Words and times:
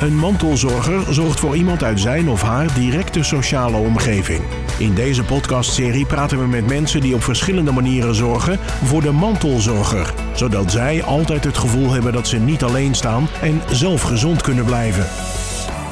Een 0.00 0.16
mantelzorger 0.16 1.14
zorgt 1.14 1.40
voor 1.40 1.56
iemand 1.56 1.82
uit 1.82 2.00
zijn 2.00 2.28
of 2.28 2.42
haar 2.42 2.74
directe 2.74 3.22
sociale 3.22 3.76
omgeving. 3.76 4.40
In 4.78 4.94
deze 4.94 5.24
podcastserie 5.24 6.06
praten 6.06 6.38
we 6.38 6.46
met 6.46 6.66
mensen 6.66 7.00
die 7.00 7.14
op 7.14 7.22
verschillende 7.22 7.72
manieren 7.72 8.14
zorgen 8.14 8.58
voor 8.58 9.00
de 9.00 9.10
mantelzorger, 9.10 10.14
zodat 10.34 10.70
zij 10.70 11.02
altijd 11.02 11.44
het 11.44 11.58
gevoel 11.58 11.90
hebben 11.90 12.12
dat 12.12 12.28
ze 12.28 12.38
niet 12.38 12.62
alleen 12.62 12.94
staan 12.94 13.26
en 13.42 13.60
zelf 13.70 14.02
gezond 14.02 14.42
kunnen 14.42 14.64
blijven. 14.64 15.06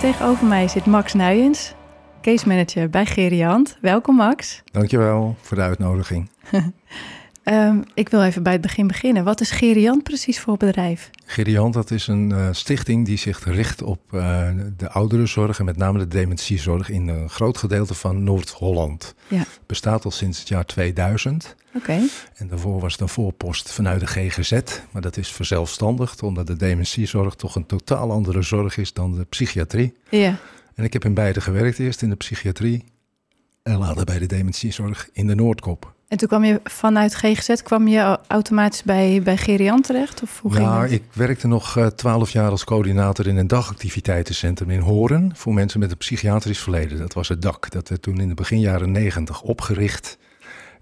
Tegenover 0.01 0.47
mij 0.47 0.69
zit 0.69 0.87
Max 0.87 1.13
Nuyens, 1.13 1.75
case 2.23 2.49
manager 2.49 2.91
bij 2.91 3.07
Geriant. 3.07 3.79
Welkom 3.81 4.17
Max. 4.17 4.63
Dankjewel 4.65 5.37
voor 5.41 5.57
de 5.57 5.63
uitnodiging. 5.63 6.29
Um, 7.45 7.85
ik 7.95 8.09
wil 8.09 8.23
even 8.23 8.43
bij 8.43 8.53
het 8.53 8.61
begin 8.61 8.87
beginnen. 8.87 9.25
Wat 9.25 9.41
is 9.41 9.51
Geriant 9.51 10.03
precies 10.03 10.41
voor 10.41 10.57
bedrijf? 10.57 11.11
Geriant, 11.25 11.75
dat 11.75 11.91
is 11.91 12.07
een 12.07 12.31
uh, 12.31 12.49
stichting 12.53 13.07
die 13.07 13.17
zich 13.17 13.45
richt 13.45 13.83
op 13.83 14.01
uh, 14.13 14.49
de 14.77 14.91
ouderenzorg 14.91 15.59
en 15.59 15.65
met 15.65 15.77
name 15.77 15.99
de 15.99 16.09
dementiezorg 16.09 16.89
in 16.91 17.09
een 17.09 17.31
groot 17.31 17.59
gedeelte 17.59 17.95
van 17.95 18.25
Noord-Holland. 18.25 19.15
Ja. 19.29 19.45
Bestaat 19.67 20.05
al 20.05 20.11
sinds 20.11 20.39
het 20.39 20.49
jaar 20.49 20.65
2000. 20.65 21.57
Oké. 21.75 21.99
En 22.37 22.49
daarvoor 22.49 22.81
was 22.81 22.93
het 22.93 23.01
een 23.01 23.09
voorpost 23.09 23.73
vanuit 23.73 24.01
de 24.01 24.07
GGZ, 24.07 24.61
maar 24.91 25.03
dat 25.03 25.17
is 25.17 25.33
verzelfstandigd 25.33 26.23
omdat 26.23 26.47
de 26.47 26.57
dementiezorg 26.57 27.35
toch 27.35 27.55
een 27.55 27.67
totaal 27.67 28.11
andere 28.11 28.43
zorg 28.43 28.77
is 28.77 28.93
dan 28.93 29.15
de 29.15 29.25
psychiatrie. 29.25 29.95
Ja. 30.09 30.37
En 30.75 30.85
ik 30.85 30.93
heb 30.93 31.05
in 31.05 31.15
beide 31.15 31.41
gewerkt, 31.41 31.79
eerst 31.79 32.03
in 32.03 32.09
de 32.09 32.17
psychiatrie 32.17 32.85
en 33.63 33.79
later 33.79 34.05
bij 34.05 34.19
de 34.19 34.27
dementiezorg 34.27 35.09
in 35.13 35.27
de 35.27 35.35
Noordkop. 35.35 35.92
En 36.13 36.19
toen 36.19 36.29
kwam 36.29 36.45
je 36.45 36.61
vanuit 36.65 37.15
GGZ, 37.15 37.63
kwam 37.63 37.89
je 37.89 38.19
automatisch 38.27 38.83
bij, 38.83 39.21
bij 39.23 39.37
Geriant 39.37 39.85
terecht? 39.85 40.23
Of 40.23 40.41
hoe 40.41 40.61
ja, 40.61 40.85
ik 40.85 41.03
werkte 41.13 41.47
nog 41.47 41.91
twaalf 41.97 42.31
jaar 42.31 42.51
als 42.51 42.65
coördinator 42.65 43.27
in 43.27 43.37
een 43.37 43.47
dagactiviteitencentrum 43.47 44.71
in 44.71 44.81
Horen 44.81 45.33
voor 45.35 45.55
mensen 45.55 45.81
met 45.81 45.91
een 45.91 45.97
psychiatrisch 45.97 46.59
verleden. 46.59 46.99
Dat 46.99 47.13
was 47.13 47.29
het 47.29 47.43
DAK. 47.43 47.71
Dat 47.71 47.89
werd 47.89 48.03
toen 48.03 48.21
in 48.21 48.29
de 48.29 48.35
begin 48.35 48.61
jaren 48.61 48.91
negentig 48.91 49.43
opgericht. 49.43 50.19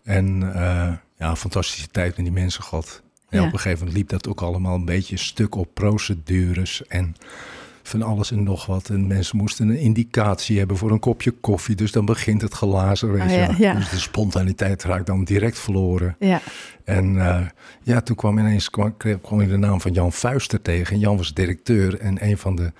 En 0.02 0.40
uh, 0.42 0.92
ja, 1.16 1.36
fantastische 1.36 1.88
tijd 1.88 2.16
met 2.16 2.24
die 2.24 2.34
mensen 2.34 2.62
gehad. 2.62 3.02
En 3.28 3.40
ja. 3.40 3.46
op 3.46 3.52
een 3.52 3.58
gegeven 3.58 3.78
moment 3.78 3.96
liep 3.96 4.08
dat 4.08 4.28
ook 4.28 4.40
allemaal 4.40 4.74
een 4.74 4.84
beetje 4.84 5.16
stuk 5.16 5.54
op 5.54 5.74
procedures 5.74 6.86
en 6.86 7.16
van 7.82 8.02
alles 8.02 8.30
en 8.30 8.42
nog 8.42 8.66
wat. 8.66 8.88
En 8.88 9.06
mensen 9.06 9.36
moesten 9.36 9.68
een 9.68 9.78
indicatie 9.78 10.58
hebben 10.58 10.76
voor 10.76 10.90
een 10.90 10.98
kopje 10.98 11.30
koffie. 11.30 11.76
Dus 11.76 11.92
dan 11.92 12.04
begint 12.04 12.42
het 12.42 12.52
glazen. 12.52 13.12
Weet 13.12 13.22
oh, 13.22 13.30
ja, 13.30 13.54
ja. 13.58 13.74
Dus 13.74 13.90
de 13.90 13.98
spontaniteit 13.98 14.84
raakt 14.84 15.06
dan 15.06 15.24
direct 15.24 15.58
verloren. 15.58 16.16
Ja. 16.18 16.40
En 16.84 17.14
uh, 17.14 17.40
ja, 17.82 18.00
toen 18.00 18.16
kwam 18.16 18.38
ineens 18.38 18.70
kwam, 18.70 18.96
kwam 19.22 19.40
ik 19.40 19.48
de 19.48 19.56
naam 19.56 19.80
van 19.80 19.92
Jan 19.92 20.12
Fuister 20.12 20.62
tegen. 20.62 20.98
Jan 20.98 21.16
was 21.16 21.34
directeur 21.34 22.00
en 22.00 22.24
een 22.24 22.38
van 22.38 22.56
de... 22.56 22.72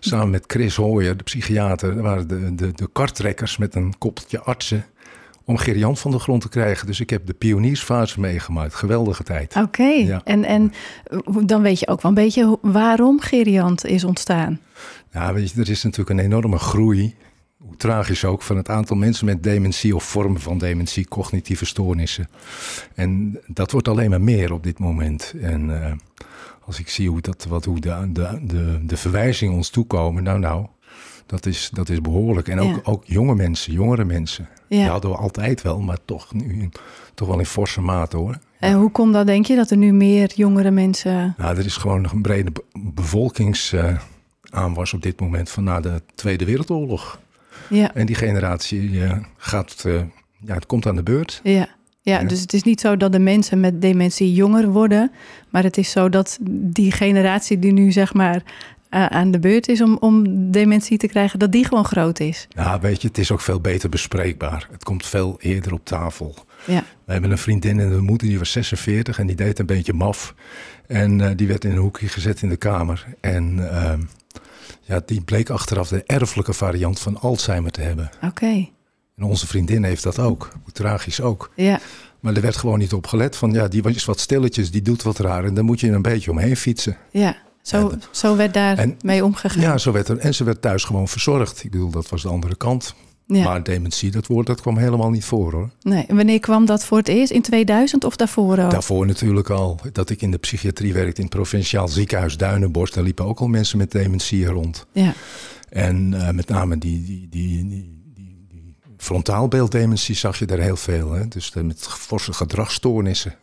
Samen 0.00 0.30
met 0.30 0.44
Chris 0.46 0.76
Hooyer, 0.76 1.16
de 1.16 1.22
psychiater, 1.22 2.02
waren 2.02 2.28
de, 2.28 2.54
de, 2.54 2.72
de 2.72 2.88
kartrekkers 2.92 3.56
met 3.56 3.74
een 3.74 3.98
koppeltje 3.98 4.40
artsen 4.40 4.84
om 5.46 5.56
Geriant 5.56 5.98
van 5.98 6.10
de 6.10 6.18
grond 6.18 6.40
te 6.40 6.48
krijgen. 6.48 6.86
Dus 6.86 7.00
ik 7.00 7.10
heb 7.10 7.26
de 7.26 7.34
pioniersfase 7.34 8.20
meegemaakt. 8.20 8.74
Geweldige 8.74 9.22
tijd. 9.22 9.56
Oké, 9.56 9.64
okay. 9.64 10.04
ja. 10.04 10.20
en, 10.24 10.44
en 10.44 10.72
dan 11.44 11.62
weet 11.62 11.80
je 11.80 11.88
ook 11.88 12.02
wel 12.02 12.10
een 12.10 12.16
beetje 12.24 12.58
waarom 12.62 13.20
Geriant 13.20 13.84
is 13.84 14.04
ontstaan. 14.04 14.60
Ja, 15.12 15.32
weet 15.32 15.50
je, 15.50 15.60
er 15.60 15.70
is 15.70 15.82
natuurlijk 15.82 16.18
een 16.18 16.24
enorme 16.24 16.58
groei, 16.58 17.14
hoe 17.56 17.76
tragisch 17.76 18.24
ook, 18.24 18.42
van 18.42 18.56
het 18.56 18.68
aantal 18.68 18.96
mensen 18.96 19.26
met 19.26 19.42
dementie 19.42 19.94
of 19.94 20.04
vormen 20.04 20.40
van 20.40 20.58
dementie, 20.58 21.08
cognitieve 21.08 21.66
stoornissen. 21.66 22.28
En 22.94 23.40
dat 23.46 23.70
wordt 23.70 23.88
alleen 23.88 24.10
maar 24.10 24.20
meer 24.20 24.52
op 24.52 24.62
dit 24.62 24.78
moment. 24.78 25.34
En 25.40 25.68
uh, 25.68 25.92
als 26.64 26.78
ik 26.78 26.88
zie 26.88 27.08
hoe, 27.08 27.20
dat, 27.20 27.46
wat, 27.48 27.64
hoe 27.64 27.80
de, 27.80 28.08
de, 28.12 28.40
de, 28.42 28.80
de 28.82 28.96
verwijzingen 28.96 29.54
ons 29.54 29.70
toekomen, 29.70 30.22
nou 30.22 30.38
nou, 30.38 30.66
dat 31.26 31.46
is, 31.46 31.70
dat 31.72 31.88
is 31.88 32.00
behoorlijk. 32.00 32.48
En 32.48 32.60
ook, 32.60 32.74
ja. 32.74 32.80
ook 32.82 33.04
jonge 33.04 33.34
mensen, 33.34 33.72
jongere 33.72 34.04
mensen. 34.04 34.48
Ja. 34.68 34.76
Die 34.78 34.88
hadden 34.88 35.10
we 35.10 35.16
altijd 35.16 35.62
wel, 35.62 35.80
maar 35.80 35.98
toch 36.04 36.34
nu 36.34 36.68
toch 37.14 37.28
wel 37.28 37.38
in 37.38 37.46
forse 37.46 37.80
mate 37.80 38.16
hoor. 38.16 38.38
En 38.58 38.72
hoe 38.72 38.90
komt 38.90 39.12
dat, 39.12 39.26
denk 39.26 39.46
je, 39.46 39.56
dat 39.56 39.70
er 39.70 39.76
nu 39.76 39.92
meer 39.92 40.32
jongere 40.34 40.70
mensen... 40.70 41.34
Nou, 41.38 41.56
er 41.56 41.64
is 41.64 41.76
gewoon 41.76 42.00
nog 42.00 42.12
een 42.12 42.22
brede 42.22 42.52
bevolkingsaanwas 42.94 44.88
uh, 44.88 44.94
op 44.94 45.02
dit 45.02 45.20
moment 45.20 45.50
van 45.50 45.64
na 45.64 45.80
de 45.80 46.02
Tweede 46.14 46.44
Wereldoorlog. 46.44 47.20
Ja. 47.68 47.94
En 47.94 48.06
die 48.06 48.16
generatie 48.16 48.90
uh, 48.90 49.12
gaat, 49.36 49.84
uh, 49.86 50.00
ja, 50.38 50.54
het 50.54 50.66
komt 50.66 50.86
aan 50.86 50.96
de 50.96 51.02
beurt. 51.02 51.40
Ja. 51.42 51.68
Ja, 52.00 52.22
dus 52.22 52.40
het 52.40 52.52
is 52.52 52.62
niet 52.62 52.80
zo 52.80 52.96
dat 52.96 53.12
de 53.12 53.18
mensen 53.18 53.60
met 53.60 53.80
dementie 53.80 54.32
jonger 54.32 54.68
worden, 54.68 55.10
maar 55.50 55.62
het 55.62 55.76
is 55.76 55.90
zo 55.90 56.08
dat 56.08 56.38
die 56.50 56.92
generatie 56.92 57.58
die 57.58 57.72
nu 57.72 57.92
zeg 57.92 58.14
maar 58.14 58.42
aan 58.88 59.30
de 59.30 59.38
beurt 59.38 59.68
is 59.68 59.80
om, 59.80 59.96
om 60.00 60.24
dementie 60.50 60.98
te 60.98 61.06
krijgen, 61.06 61.38
dat 61.38 61.52
die 61.52 61.64
gewoon 61.64 61.84
groot 61.84 62.20
is. 62.20 62.46
Ja, 62.48 62.80
weet 62.80 63.02
je, 63.02 63.08
het 63.08 63.18
is 63.18 63.30
ook 63.32 63.40
veel 63.40 63.60
beter 63.60 63.88
bespreekbaar. 63.88 64.68
Het 64.70 64.84
komt 64.84 65.06
veel 65.06 65.36
eerder 65.40 65.72
op 65.72 65.84
tafel. 65.84 66.34
Ja. 66.66 66.84
We 67.04 67.12
hebben 67.12 67.30
een 67.30 67.38
vriendin 67.38 67.80
en 67.80 67.90
de 67.90 68.00
moeder, 68.00 68.28
die 68.28 68.38
was 68.38 68.50
46 68.50 69.18
en 69.18 69.26
die 69.26 69.36
deed 69.36 69.58
een 69.58 69.66
beetje 69.66 69.92
maf. 69.92 70.34
En 70.86 71.18
uh, 71.18 71.30
die 71.36 71.46
werd 71.46 71.64
in 71.64 71.70
een 71.70 71.76
hoekje 71.76 72.08
gezet 72.08 72.42
in 72.42 72.48
de 72.48 72.56
kamer. 72.56 73.06
En 73.20 73.56
uh, 73.58 73.92
ja, 74.80 75.00
die 75.06 75.20
bleek 75.20 75.50
achteraf 75.50 75.88
de 75.88 76.02
erfelijke 76.06 76.52
variant 76.52 77.00
van 77.00 77.20
Alzheimer 77.20 77.70
te 77.70 77.80
hebben. 77.80 78.10
Oké. 78.16 78.26
Okay. 78.26 78.72
En 79.16 79.22
onze 79.22 79.46
vriendin 79.46 79.84
heeft 79.84 80.02
dat 80.02 80.18
ook. 80.18 80.52
Hoe 80.62 80.72
tragisch 80.72 81.20
ook. 81.20 81.50
Ja. 81.54 81.80
Maar 82.20 82.34
er 82.34 82.40
werd 82.40 82.56
gewoon 82.56 82.78
niet 82.78 82.92
op 82.92 83.06
gelet 83.06 83.36
van, 83.36 83.52
ja, 83.52 83.68
die 83.68 83.82
was 83.82 84.04
wat 84.04 84.20
stilletjes, 84.20 84.70
die 84.70 84.82
doet 84.82 85.02
wat 85.02 85.18
raar. 85.18 85.44
En 85.44 85.54
daar 85.54 85.64
moet 85.64 85.80
je 85.80 85.90
een 85.90 86.02
beetje 86.02 86.30
omheen 86.30 86.56
fietsen. 86.56 86.96
Ja. 87.10 87.36
Zo, 87.66 87.88
en, 87.88 88.02
zo 88.10 88.36
werd 88.36 88.54
daar 88.54 88.78
en, 88.78 88.96
mee 89.00 89.24
omgegaan. 89.24 89.62
Ja, 89.62 89.78
zo 89.78 89.92
werd 89.92 90.08
er. 90.08 90.18
En 90.18 90.34
ze 90.34 90.44
werd 90.44 90.62
thuis 90.62 90.84
gewoon 90.84 91.08
verzorgd. 91.08 91.64
Ik 91.64 91.70
bedoel, 91.70 91.90
dat 91.90 92.08
was 92.08 92.22
de 92.22 92.28
andere 92.28 92.56
kant. 92.56 92.94
Ja. 93.26 93.44
Maar 93.44 93.62
dementie, 93.62 94.10
dat 94.10 94.26
woord, 94.26 94.46
dat 94.46 94.60
kwam 94.60 94.78
helemaal 94.78 95.10
niet 95.10 95.24
voor 95.24 95.52
hoor. 95.52 95.70
Nee, 95.80 96.04
en 96.06 96.16
wanneer 96.16 96.40
kwam 96.40 96.66
dat 96.66 96.84
voor 96.84 96.98
het 96.98 97.08
eerst? 97.08 97.32
In 97.32 97.42
2000 97.42 98.04
of 98.04 98.16
daarvoor 98.16 98.60
al? 98.60 98.68
Daarvoor 98.68 99.06
natuurlijk 99.06 99.50
al. 99.50 99.80
Dat 99.92 100.10
ik 100.10 100.22
in 100.22 100.30
de 100.30 100.38
psychiatrie 100.38 100.92
werkte 100.92 101.16
in 101.16 101.26
het 101.26 101.34
provinciaal 101.34 101.88
ziekenhuis 101.88 102.36
Duinenborst. 102.36 102.94
Daar 102.94 103.04
liepen 103.04 103.24
ook 103.24 103.40
al 103.40 103.46
mensen 103.46 103.78
met 103.78 103.90
dementie 103.90 104.46
rond. 104.46 104.86
Ja. 104.92 105.14
En 105.68 106.12
uh, 106.12 106.30
met 106.30 106.48
name 106.48 106.78
die, 106.78 107.04
die, 107.04 107.28
die, 107.30 107.68
die, 107.68 108.02
die, 108.14 108.46
die 108.48 108.76
frontaalbeelddementie 108.96 110.14
zag 110.14 110.38
je 110.38 110.46
daar 110.46 110.58
heel 110.58 110.76
veel. 110.76 111.12
Hè? 111.12 111.28
Dus 111.28 111.52
met 111.54 111.86
forse 111.86 112.32
gedragsstoornissen. 112.32 113.34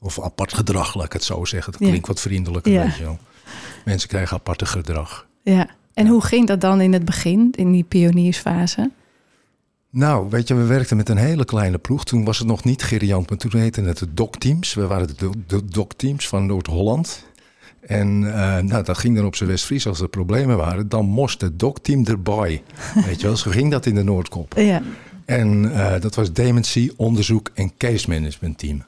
Of 0.00 0.20
apart 0.20 0.54
gedrag, 0.54 0.94
laat 0.94 1.04
ik 1.04 1.12
het 1.12 1.24
zo 1.24 1.44
zeggen. 1.44 1.72
Dat 1.72 1.80
klinkt 1.80 2.06
ja. 2.06 2.12
wat 2.12 2.20
vriendelijker, 2.20 2.72
ja. 2.72 2.82
weet 2.82 2.96
je 2.96 3.04
wel. 3.04 3.18
Mensen 3.84 4.08
krijgen 4.08 4.36
aparte 4.36 4.66
gedrag. 4.66 5.26
Ja, 5.42 5.68
en 5.94 6.06
hoe 6.06 6.24
ging 6.24 6.46
dat 6.46 6.60
dan 6.60 6.80
in 6.80 6.92
het 6.92 7.04
begin, 7.04 7.52
in 7.56 7.72
die 7.72 7.84
pioniersfase? 7.84 8.90
Nou, 9.90 10.30
weet 10.30 10.48
je, 10.48 10.54
we 10.54 10.64
werkten 10.64 10.96
met 10.96 11.08
een 11.08 11.16
hele 11.16 11.44
kleine 11.44 11.78
ploeg. 11.78 12.04
Toen 12.04 12.24
was 12.24 12.38
het 12.38 12.46
nog 12.46 12.64
niet 12.64 12.82
Geriant, 12.82 13.28
maar 13.28 13.38
toen 13.38 13.60
heette 13.60 13.80
het 13.80 13.98
de 13.98 14.14
DOC-teams. 14.14 14.74
We 14.74 14.86
waren 14.86 15.06
de, 15.16 15.30
de 15.46 15.64
DOC-teams 15.64 16.28
van 16.28 16.46
Noord-Holland. 16.46 17.26
En 17.80 18.22
uh, 18.22 18.58
nou, 18.58 18.84
dat 18.84 18.98
ging 18.98 19.16
dan 19.16 19.24
op 19.24 19.36
zijn 19.36 19.48
West-Fries 19.48 19.86
als 19.86 20.00
er 20.00 20.08
problemen 20.08 20.56
waren. 20.56 20.88
Dan 20.88 21.06
moest 21.06 21.40
het 21.40 21.58
DOC-team 21.58 22.06
erbij. 22.06 22.62
Weet 23.06 23.20
je 23.20 23.26
wel, 23.26 23.36
zo 23.36 23.50
ging 23.50 23.70
dat 23.70 23.86
in 23.86 23.94
de 23.94 24.02
Noordkop. 24.02 24.54
Ja. 24.56 24.82
En 25.24 25.64
uh, 25.64 26.00
dat 26.00 26.14
was 26.14 26.32
dementie, 26.32 26.92
onderzoek 26.96 27.50
en 27.54 27.72
case 27.76 28.08
management 28.08 28.58
team. 28.58 28.82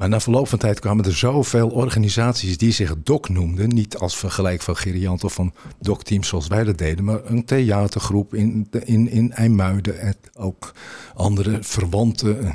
Maar 0.00 0.08
na 0.08 0.20
verloop 0.20 0.48
van 0.48 0.58
tijd 0.58 0.80
kwamen 0.80 1.04
er 1.04 1.16
zoveel 1.16 1.68
organisaties 1.68 2.58
die 2.58 2.72
zich 2.72 2.94
DOC 3.02 3.28
noemden. 3.28 3.68
Niet 3.68 3.96
als 3.96 4.16
vergelijk 4.16 4.62
van 4.62 4.76
Geriant 4.76 5.24
of 5.24 5.32
van 5.32 5.52
DOC-teams 5.78 6.28
zoals 6.28 6.46
wij 6.46 6.64
dat 6.64 6.78
deden. 6.78 7.04
Maar 7.04 7.20
een 7.24 7.44
theatergroep 7.44 8.34
in, 8.34 8.68
in, 8.84 9.08
in 9.10 9.32
IJmuiden. 9.32 10.00
En 10.00 10.14
ook 10.36 10.72
andere 11.14 11.58
verwante 11.60 12.52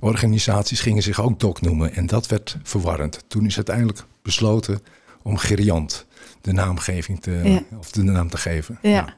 organisaties 0.00 0.80
gingen 0.80 1.02
zich 1.02 1.20
ook 1.20 1.40
DOC 1.40 1.60
noemen. 1.60 1.94
En 1.94 2.06
dat 2.06 2.26
werd 2.26 2.56
verwarrend. 2.62 3.24
Toen 3.28 3.46
is 3.46 3.56
uiteindelijk 3.56 4.04
besloten 4.22 4.80
om 5.22 5.36
Geriant 5.36 6.06
de 6.40 6.52
naamgeving 6.52 7.20
te, 7.20 7.40
Ja. 7.44 7.62
of 7.78 7.90
de 7.90 8.02
naam 8.02 8.28
te 8.30 8.36
geven. 8.36 8.78
Ja. 8.82 8.90
Ja, 8.90 9.14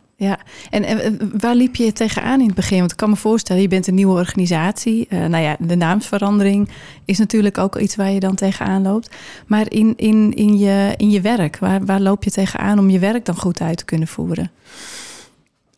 en, 0.71 0.85
en 0.85 1.31
waar 1.39 1.55
liep 1.55 1.77
je 1.77 1.93
tegenaan 1.93 2.41
in 2.41 2.47
het 2.47 2.55
begin? 2.55 2.79
Want 2.79 2.91
ik 2.91 2.97
kan 2.97 3.11
me 3.11 3.17
voorstellen, 3.17 3.63
je 3.63 3.69
bent 3.69 3.87
een 3.87 3.95
nieuwe 3.95 4.19
organisatie. 4.19 5.07
Uh, 5.09 5.25
nou 5.25 5.43
ja, 5.43 5.57
de 5.59 5.77
naamsverandering 5.77 6.69
is 7.05 7.19
natuurlijk 7.19 7.59
ook 7.59 7.77
iets 7.77 7.97
waar 7.97 8.11
je 8.11 8.21
dan 8.21 8.35
tegenaan 8.35 8.83
loopt. 8.83 9.17
Maar 9.47 9.71
in, 9.71 9.93
in, 9.97 10.35
in, 10.35 10.59
je, 10.59 10.95
in 10.97 11.11
je 11.11 11.21
werk, 11.21 11.59
waar, 11.59 11.85
waar 11.85 12.01
loop 12.01 12.25
je 12.25 12.31
tegenaan 12.31 12.79
om 12.79 12.91
je 12.91 12.99
werk 12.99 13.25
dan 13.25 13.37
goed 13.37 13.61
uit 13.61 13.77
te 13.77 13.85
kunnen 13.85 14.09
voeren? 14.09 14.51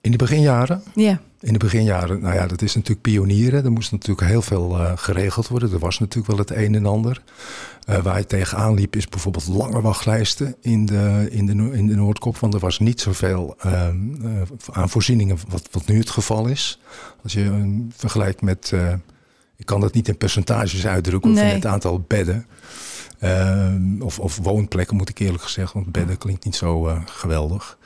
In 0.03 0.11
de 0.11 0.17
beginjaren? 0.17 0.83
Ja. 0.95 1.21
In 1.41 1.53
de 1.53 1.59
beginjaren, 1.59 2.21
nou 2.21 2.35
ja, 2.35 2.47
dat 2.47 2.63
is 2.63 2.75
natuurlijk 2.75 3.03
pionieren. 3.03 3.65
Er 3.65 3.73
moest 3.73 3.93
natuurlijk 3.93 4.29
heel 4.29 4.43
veel 4.43 4.79
uh, 4.79 4.93
geregeld 4.95 5.49
worden. 5.49 5.73
Er 5.73 5.79
was 5.79 5.99
natuurlijk 5.99 6.27
wel 6.27 6.39
het 6.39 6.51
een 6.51 6.75
en 6.75 6.87
ander. 6.87 7.23
Uh, 7.89 8.03
waar 8.03 8.19
je 8.19 8.27
tegenaan 8.27 8.75
liep 8.75 8.97
is 8.97 9.09
bijvoorbeeld 9.09 9.49
lange 9.49 9.81
wachtlijsten 9.81 10.55
in 10.61 10.87
de, 10.87 11.29
in 11.31 11.47
de, 11.47 11.53
in 11.73 11.87
de 11.87 11.95
Noordkop. 11.95 12.39
Want 12.39 12.55
er 12.55 12.61
was 12.61 12.79
niet 12.79 13.01
zoveel 13.01 13.57
uh, 13.67 13.89
aan 14.73 14.91
voorzieningen 14.91 15.39
wat, 15.49 15.69
wat 15.71 15.87
nu 15.87 15.99
het 15.99 16.11
geval 16.11 16.47
is. 16.47 16.81
Als 17.23 17.33
je 17.33 17.77
vergelijkt 17.97 18.43
met, 18.43 18.73
ik 19.57 19.67
kan 19.67 19.81
dat 19.81 19.95
niet 19.95 20.09
in 20.09 20.17
percentages 20.17 20.87
uitdrukken, 20.87 21.31
of 21.31 21.39
in 21.39 21.47
het 21.47 21.67
aantal 21.67 22.05
bedden. 22.07 22.47
Ehm, 23.23 24.01
of, 24.01 24.19
of 24.19 24.37
woonplekken 24.37 24.97
moet 24.97 25.09
ik 25.09 25.19
eerlijk 25.19 25.43
gezegd, 25.43 25.73
want 25.73 25.93
bedden 25.93 26.19
klinkt 26.19 26.45
niet 26.45 26.57
zo 26.57 26.89
eh, 26.89 27.01
geweldig. 27.05 27.79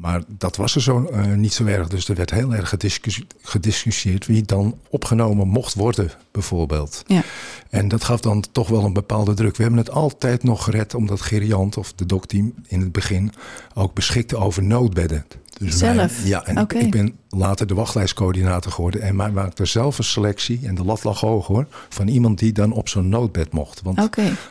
Maar 0.00 0.22
dat 0.28 0.56
was 0.56 0.74
er 0.74 0.82
zo 0.82 1.04
eh, 1.04 1.24
niet 1.26 1.52
zo 1.52 1.64
erg. 1.64 1.88
Dus 1.88 2.08
er 2.08 2.14
werd 2.14 2.30
heel 2.30 2.54
erg 2.54 2.68
gediscussie- 2.68 3.26
gediscussieerd 3.42 4.26
wie 4.26 4.42
dan 4.42 4.78
opgenomen 4.90 5.48
mocht 5.48 5.74
worden, 5.74 6.10
bijvoorbeeld. 6.32 7.02
Ja. 7.06 7.22
En 7.70 7.88
dat 7.88 8.04
gaf 8.04 8.20
dan 8.20 8.44
toch 8.52 8.68
wel 8.68 8.84
een 8.84 8.92
bepaalde 8.92 9.34
druk. 9.34 9.56
We 9.56 9.62
hebben 9.62 9.80
het 9.80 9.90
altijd 9.90 10.42
nog 10.42 10.64
gered 10.64 10.94
omdat 10.94 11.20
Geriant 11.20 11.76
of 11.76 11.92
de 11.92 12.06
dokteam 12.06 12.54
in 12.66 12.80
het 12.80 12.92
begin 12.92 13.32
ook 13.74 13.94
beschikte 13.94 14.36
over 14.36 14.62
noodbedden. 14.62 15.24
Dus 15.58 15.80
wij- 15.80 15.94
Zelf? 15.94 16.26
ja, 16.26 16.44
en 16.46 16.56
ik, 16.56 16.90
ben 16.90 17.16
later 17.28 17.66
de 17.66 17.74
wachtlijstcoördinator 17.74 18.72
geworden. 18.72 19.00
En 19.02 19.16
wij 19.16 19.30
maakten 19.30 19.68
zelf 19.68 19.98
een 19.98 20.04
selectie, 20.04 20.60
en 20.62 20.74
de 20.74 20.84
lat 20.84 21.04
lag 21.04 21.20
hoog 21.20 21.46
hoor, 21.46 21.66
van 21.88 22.08
iemand 22.08 22.38
die 22.38 22.52
dan 22.52 22.72
op 22.72 22.88
zo'n 22.88 23.08
noodbed 23.08 23.52
mocht. 23.52 23.82
Want 23.82 23.98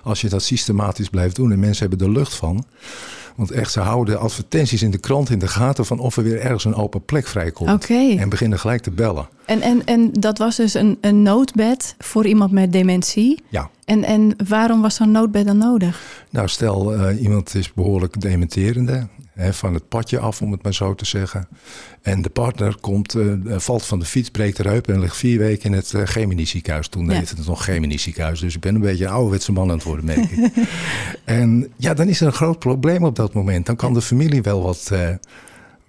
als 0.04 0.22
je 0.22 0.30
dat 0.30 0.44
systematisch 0.44 1.10
blijft 1.10 1.36
doen 1.36 1.52
en 1.52 1.60
mensen 1.60 1.90
hebben 1.90 2.08
er 2.08 2.14
lucht 2.14 2.34
van. 2.36 2.66
Want 3.38 3.52
echt, 3.52 3.72
ze 3.72 3.80
houden 3.80 4.20
advertenties 4.20 4.84
in 4.84 4.92
de 4.92 4.98
krant 4.98 5.30
in 5.30 5.40
de 5.40 5.48
gaten 5.48 5.86
van 5.86 6.00
of 6.00 6.18
er 6.18 6.24
weer 6.24 6.40
ergens 6.40 6.66
een 6.66 6.76
open 6.76 7.06
plek 7.06 7.28
vrijkomt. 7.28 7.72
Oké. 7.72 8.16
En 8.18 8.30
beginnen 8.30 8.60
gelijk 8.60 8.82
te 8.82 8.92
bellen. 8.92 9.28
En, 9.48 9.62
en, 9.62 9.82
en 9.86 10.12
dat 10.12 10.38
was 10.38 10.56
dus 10.56 10.74
een, 10.74 10.98
een 11.02 11.22
noodbed 11.22 11.96
voor 12.00 12.26
iemand 12.26 12.52
met 12.52 12.72
dementie. 12.72 13.44
Ja. 13.50 13.70
En, 13.86 14.04
en 14.04 14.36
waarom 14.48 14.82
was 14.82 14.96
zo'n 14.96 15.12
noodbed 15.12 15.46
dan 15.46 15.58
nodig? 15.58 16.26
Nou, 16.30 16.48
stel 16.48 16.94
eh, 16.94 17.22
iemand 17.22 17.56
is 17.56 17.74
behoorlijk 17.74 18.22
dementerende, 18.22 19.08
hè, 19.34 19.54
van 19.54 19.74
het 19.74 19.88
padje 19.88 20.20
af 20.20 20.42
om 20.42 20.52
het 20.52 20.64
maar 20.64 20.74
zo 20.74 20.96
te 20.96 21.06
zeggen. 21.06 21.48
En 22.02 22.22
de 22.22 22.30
partner 22.30 22.78
komt, 22.82 23.16
eh, 23.16 23.26
valt 23.48 23.86
van 23.86 24.00
de 24.00 24.06
fiets, 24.06 24.30
breekt 24.30 24.58
de 24.58 24.70
heup 24.70 24.88
en 24.88 25.00
ligt 25.00 25.18
vier 25.18 25.40
weken 25.40 25.66
in 25.66 25.74
het 25.74 25.94
uh, 25.94 26.46
ziekenhuis. 26.46 26.88
Toen 26.88 27.06
Ja. 27.06 27.14
heette 27.14 27.36
het 27.36 27.48
nog 27.48 27.64
Gemini 27.66 27.98
ziekenhuis, 27.98 28.40
dus 28.40 28.56
ik 28.56 28.62
ben 28.62 28.76
een 28.76 28.82
beetje 28.82 29.06
een 29.06 29.12
ouderwetse 29.12 29.52
man 29.52 29.70
aan 29.70 29.76
het 29.76 29.84
worden, 29.84 30.06
merk 30.06 30.32
ik. 30.32 30.52
en 31.26 31.72
ja, 31.76 31.94
dan 31.94 32.08
is 32.08 32.22
er 32.22 32.28
een 32.28 32.34
groot 32.34 32.60
probleem 32.60 33.04
op 33.04 33.16
dat 33.16 33.34
moment. 33.34 33.66
Dan 33.66 33.76
kan 33.76 33.94
de 33.94 34.02
familie 34.02 34.42
wel 34.42 34.62
wat, 34.62 34.90
eh, 34.92 35.10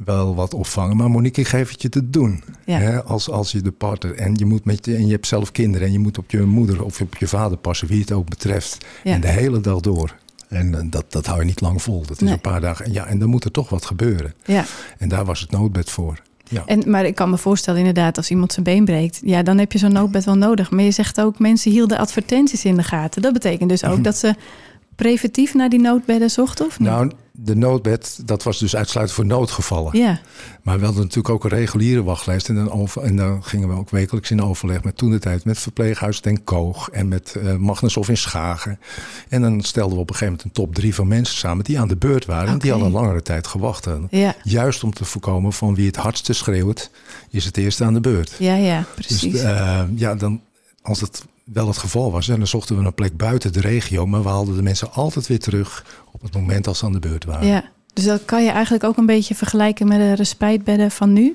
wel 0.04 0.34
wat 0.34 0.54
opvangen, 0.54 0.96
maar 0.96 1.10
Monique, 1.10 1.40
ik 1.40 1.48
geef 1.48 1.70
het 1.70 1.82
je 1.82 1.88
te 1.88 2.10
doen. 2.10 2.42
Ja. 2.64 2.78
Hè, 2.78 3.02
als, 3.04 3.30
als 3.30 3.52
je 3.52 3.60
de 3.60 3.70
partner, 3.72 4.14
en 4.14 4.34
je, 4.34 4.44
moet 4.44 4.64
met 4.64 4.84
je, 4.86 4.94
en 4.96 5.06
je 5.06 5.12
hebt 5.12 5.26
zelf 5.26 5.52
kinderen 5.52 5.86
en 5.86 5.92
je 5.92 5.98
moet 5.98 6.18
op 6.18 6.30
je 6.30 6.42
moeder 6.42 6.84
of 6.84 7.00
op 7.00 7.16
je 7.16 7.26
vader 7.26 7.58
passen, 7.58 7.88
wie 7.88 8.00
het 8.00 8.12
ook 8.12 8.28
betreft. 8.28 8.86
Ja. 9.04 9.12
En 9.12 9.20
de 9.20 9.28
hele 9.28 9.60
dag 9.60 9.80
door. 9.80 10.14
En 10.48 10.74
eh, 10.74 10.80
dat, 10.90 11.04
dat 11.12 11.26
hou 11.26 11.38
je 11.38 11.44
niet 11.44 11.60
lang 11.60 11.82
vol. 11.82 12.00
Dat 12.00 12.10
is 12.16 12.18
Nee. 12.22 12.32
een 12.32 12.40
paar 12.40 12.60
dagen. 12.60 12.84
En 12.84 12.92
Ja, 12.92 13.06
en 13.06 13.18
dan 13.18 13.28
moet 13.28 13.44
er 13.44 13.50
toch 13.50 13.68
wat 13.68 13.84
gebeuren. 13.86 14.34
Ja. 14.44 14.64
En 14.98 15.08
daar 15.08 15.24
was 15.24 15.40
het 15.40 15.50
noodbed 15.50 15.90
voor. 15.90 16.22
Ja. 16.50 16.62
En, 16.66 16.90
maar 16.90 17.04
ik 17.04 17.14
kan 17.14 17.30
me 17.30 17.38
voorstellen 17.38 17.78
inderdaad, 17.78 18.16
als 18.16 18.30
iemand 18.30 18.52
zijn 18.52 18.64
been 18.64 18.84
breekt... 18.84 19.20
ja, 19.24 19.42
dan 19.42 19.58
heb 19.58 19.72
je 19.72 19.78
zo'n 19.78 19.92
noodbed 19.92 20.24
wel 20.24 20.36
nodig. 20.36 20.70
Maar 20.70 20.84
je 20.84 20.90
zegt 20.90 21.20
ook, 21.20 21.38
mensen 21.38 21.70
hielden 21.70 21.98
advertenties 21.98 22.64
in 22.64 22.76
de 22.76 22.82
gaten. 22.82 23.22
Dat 23.22 23.32
betekent 23.32 23.68
dus 23.68 23.84
ook 23.84 24.04
dat 24.04 24.16
ze 24.16 24.34
preventief 24.98 25.54
naar 25.54 25.68
die 25.68 25.80
noodbedden 25.80 26.30
zochten, 26.30 26.66
of 26.66 26.78
niet? 26.78 26.88
Nou, 26.88 27.10
de 27.32 27.56
noodbed, 27.56 28.20
dat 28.24 28.42
was 28.42 28.58
dus 28.58 28.76
uitsluitend 28.76 29.16
voor 29.16 29.26
noodgevallen. 29.26 29.98
ja, 29.98 30.20
Maar 30.62 30.78
we 30.78 30.84
hadden 30.84 31.02
natuurlijk 31.02 31.34
ook 31.34 31.44
een 31.44 31.50
reguliere 31.50 32.02
wachtlijst. 32.02 32.48
En 32.48 32.54
dan, 32.54 32.70
over, 32.70 33.02
en 33.02 33.16
dan 33.16 33.44
gingen 33.44 33.68
we 33.68 33.74
ook 33.74 33.90
wekelijks 33.90 34.30
in 34.30 34.42
overleg 34.42 34.84
met 34.84 34.96
toen 34.96 35.10
de 35.10 35.18
tijd 35.18 35.44
met 35.44 35.58
verpleeghuis 35.58 36.20
Den 36.20 36.44
Koog 36.44 36.88
en 36.88 37.08
met 37.08 37.36
eh 37.42 37.56
Magnus 37.56 37.96
of 37.96 38.08
in 38.08 38.16
Schagen. 38.16 38.78
En 39.28 39.42
dan 39.42 39.60
stelden 39.60 39.94
we 39.94 40.00
op 40.02 40.08
een 40.08 40.14
gegeven 40.16 40.36
moment 40.36 40.56
een 40.56 40.64
top 40.64 40.74
drie 40.74 40.94
van 40.94 41.08
mensen 41.08 41.36
samen 41.36 41.64
die 41.64 41.80
aan 41.80 41.88
de 41.88 41.96
beurt 41.96 42.24
waren. 42.24 42.48
En 42.48 42.58
die 42.58 42.72
al 42.72 42.82
een 42.82 42.92
langere 42.92 43.22
tijd 43.22 43.46
gewacht 43.46 43.84
hadden. 43.84 44.08
ja, 44.10 44.34
Juist 44.42 44.84
om 44.84 44.92
te 44.92 45.04
voorkomen 45.04 45.52
van 45.52 45.74
wie 45.74 45.86
het 45.86 45.96
hardste 45.96 46.32
schreeuwt, 46.32 46.90
is 47.30 47.44
het 47.44 47.56
eerst 47.56 47.80
aan 47.80 47.94
de 47.94 48.00
beurt. 48.00 48.34
ja, 48.38 48.54
ja, 48.54 48.84
precies. 48.94 49.32
Dus 49.32 49.42
ja, 49.94 50.14
dan, 50.14 50.40
als 50.82 51.00
het 51.00 51.24
wel 51.52 51.66
het 51.66 51.78
geval 51.78 52.12
was, 52.12 52.28
en 52.28 52.36
dan 52.36 52.46
zochten 52.46 52.78
we 52.78 52.84
een 52.84 52.94
plek 52.94 53.16
buiten 53.16 53.52
de 53.52 53.60
regio, 53.60 54.06
maar 54.06 54.22
we 54.22 54.28
haalden 54.28 54.56
de 54.56 54.62
mensen 54.62 54.92
altijd 54.92 55.26
weer 55.26 55.38
terug 55.38 55.84
op 56.12 56.22
het 56.22 56.34
moment 56.34 56.66
als 56.66 56.78
ze 56.78 56.84
aan 56.84 56.92
de 56.92 56.98
beurt 56.98 57.24
waren. 57.24 57.46
ja. 57.46 57.64
Dus 57.92 58.06
dat 58.06 58.24
kan 58.24 58.44
je 58.44 58.50
eigenlijk 58.50 58.84
ook 58.84 58.96
een 58.96 59.06
beetje 59.06 59.34
vergelijken 59.34 59.88
met 59.88 59.98
de 59.98 60.12
respijtbedden 60.12 60.90
van 60.90 61.12
nu? 61.12 61.34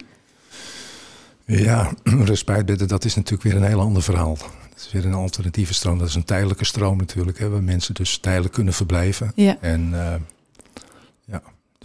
Ja, 1.45 1.91
respijtbedden, 2.33 2.87
dat 2.87 3.05
is 3.05 3.15
natuurlijk 3.15 3.43
weer 3.43 3.55
een 3.55 3.67
heel 3.67 3.79
ander 3.79 4.03
verhaal. 4.03 4.37
Dat 4.69 4.79
is 4.85 4.91
weer 4.91 5.05
een 5.05 5.13
alternatieve 5.13 5.73
stroom. 5.73 5.97
Dat 5.97 6.07
is 6.07 6.15
een 6.15 6.23
tijdelijke 6.23 6.65
stroom 6.65 6.97
natuurlijk, 6.97 7.39
hè, 7.39 7.49
waar 7.49 7.63
mensen 7.63 7.93
dus 7.93 8.17
tijdelijk 8.17 8.53
kunnen 8.53 8.73
verblijven. 8.73 9.31
Ja. 9.35 9.57
En 9.61 9.89
eh, 9.93 10.13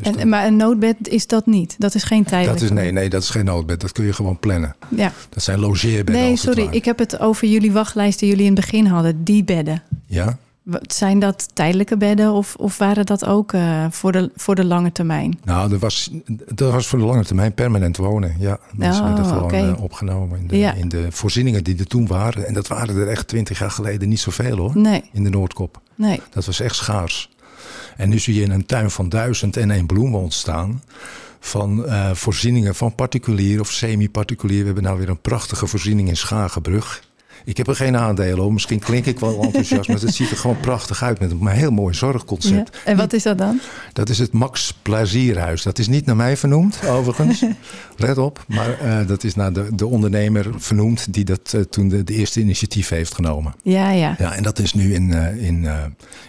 dus 0.03 0.17
En, 0.17 0.29
maar 0.29 0.47
een 0.47 0.56
noodbed 0.56 0.97
is 1.09 1.27
dat 1.27 1.47
niet? 1.47 1.75
Dat 1.79 1.95
is 1.95 2.03
geen 2.03 2.25
tijdelijk? 2.25 2.59
dat 2.61 2.71
is, 2.71 2.75
nee, 2.77 2.93
nee, 2.93 3.09
dat 3.09 3.23
is 3.23 3.31
geen 3.31 3.45
noodbed. 3.45 3.81
Dat 3.81 3.93
kun 3.93 4.05
je 4.05 4.12
gewoon 4.12 4.39
plannen. 4.39 4.75
Ja. 4.89 5.12
Dat 5.29 5.43
zijn 5.43 5.59
logeerbedden. 5.59 6.23
Nee, 6.25 6.37
sorry. 6.37 6.69
Ik 6.71 6.85
heb 6.85 6.99
het 6.99 7.21
over 7.21 7.49
jullie 7.49 7.73
wachtlijst 7.73 8.19
die 8.19 8.29
jullie 8.29 8.45
in 8.47 8.53
het 8.53 8.61
begin 8.61 8.87
hadden. 8.87 9.25
Die 9.25 9.45
bedden. 9.45 9.83
Ja, 10.06 10.39
Zijn 10.83 11.19
dat 11.19 11.49
tijdelijke 11.55 11.97
bedden 11.97 12.33
of, 12.33 12.55
of 12.55 12.79
waren 12.79 13.06
dat 13.06 13.25
ook 13.27 13.53
eh, 13.53 13.87
voor, 13.91 14.12
de, 14.12 14.31
voor 14.37 14.55
de 14.55 14.65
lange 14.65 14.93
termijn? 14.93 15.39
nou, 15.45 15.69
dat 15.71 15.81
was, 15.81 16.11
dat 16.55 16.73
was 16.73 16.87
voor 16.87 16.99
de 16.99 17.05
lange 17.05 17.25
termijn 17.25 17.53
permanent 17.55 17.97
wonen. 17.97 18.35
Ja, 18.39 18.59
mensen 18.73 19.03
Oh, 19.05 19.09
werden 19.15 19.25
gewoon 19.33 19.75
eh, 19.77 19.83
opgenomen 19.83 20.39
in 20.41 20.47
de, 20.47 20.59
Ja. 20.59 20.73
in 20.73 20.89
de 20.89 21.06
voorzieningen 21.11 21.65
die 21.65 21.79
er 21.79 21.87
toen 21.87 22.06
waren. 22.06 22.47
En 22.47 22.55
dat 22.55 22.67
waren 22.69 22.97
er 22.97 23.09
echt 23.09 23.29
twintig 23.29 23.59
jaar 23.59 23.71
geleden 23.71 24.09
niet 24.09 24.21
zoveel 24.21 24.56
hoor, 24.56 24.71
Nee, 24.75 25.03
in 25.12 25.25
de 25.25 25.31
Noordkop. 25.31 25.81
nee. 25.94 26.21
Dat 26.31 26.44
was 26.47 26.61
echt 26.61 26.77
schaars. 26.77 27.31
En 27.99 28.09
nu 28.09 28.19
zie 28.19 28.35
je 28.35 28.50
een 28.50 28.67
tuin 28.67 28.91
van 28.91 29.09
duizend 29.09 29.56
en 29.56 29.71
één 29.71 29.87
bloemen 29.87 30.21
ontstaan. 30.21 30.83
Van 31.41 31.87
eh, 31.87 32.11
voorzieningen 32.15 32.75
van 32.75 32.95
particulier 32.95 33.61
of 33.61 33.71
semi-particulier. 33.71 34.59
We 34.59 34.65
hebben 34.65 34.83
nou 34.83 34.99
weer 34.99 35.09
een 35.09 35.21
prachtige 35.21 35.67
voorziening 35.67 36.09
in 36.09 36.17
Schagenbrug. 36.17 37.07
Ik 37.49 37.56
heb 37.56 37.69
er 37.69 37.77
geen 37.77 37.97
aandelen 37.97 38.39
hoor. 38.39 38.53
Misschien 38.53 38.79
klink 38.79 39.06
ik 39.06 39.19
wel 39.21 39.43
enthousiast. 39.43 39.89
maar 39.89 40.00
het 40.00 40.15
ziet 40.15 40.31
er 40.31 40.37
gewoon 40.37 40.61
prachtig 40.61 41.03
uit 41.03 41.21
met 41.21 41.31
een 41.31 41.47
heel 41.47 41.71
mooi 41.71 41.93
Ja. 41.93 41.99
zorgconcept. 41.99 42.77
En 42.85 42.97
wat 42.97 43.12
is 43.12 43.23
dat 43.23 43.39
dan? 43.39 43.61
Dat 43.93 44.09
is 44.09 44.19
het 44.19 44.33
Max 44.33 44.75
Plazierhuis. 44.83 45.62
Dat 45.62 45.79
is 45.79 45.89
niet 45.89 46.06
naar 46.06 46.17
mij 46.17 46.37
vernoemd, 46.37 46.79
overigens. 46.89 47.45
Let 47.97 48.19
op. 48.19 48.45
Maar 48.49 48.79
eh, 48.81 49.06
dat 49.06 49.25
is 49.25 49.35
naar 49.35 49.53
de, 49.53 49.67
de 49.75 49.87
ondernemer 49.87 50.47
vernoemd 50.56 51.12
die 51.12 51.25
dat 51.25 51.53
eh, 51.55 51.61
toen 51.61 51.89
de, 51.89 52.05
de 52.05 52.15
eerste 52.15 52.41
initiatief 52.41 52.89
heeft 52.89 53.15
genomen. 53.15 53.55
Ja, 53.62 53.91
ja. 53.91 54.15
Ja, 54.19 54.33
en 54.35 54.43
dat 54.43 54.59
is 54.59 54.75
nu 54.75 54.94
in, 54.94 55.12
eh, 55.15 55.43
in, 55.47 55.69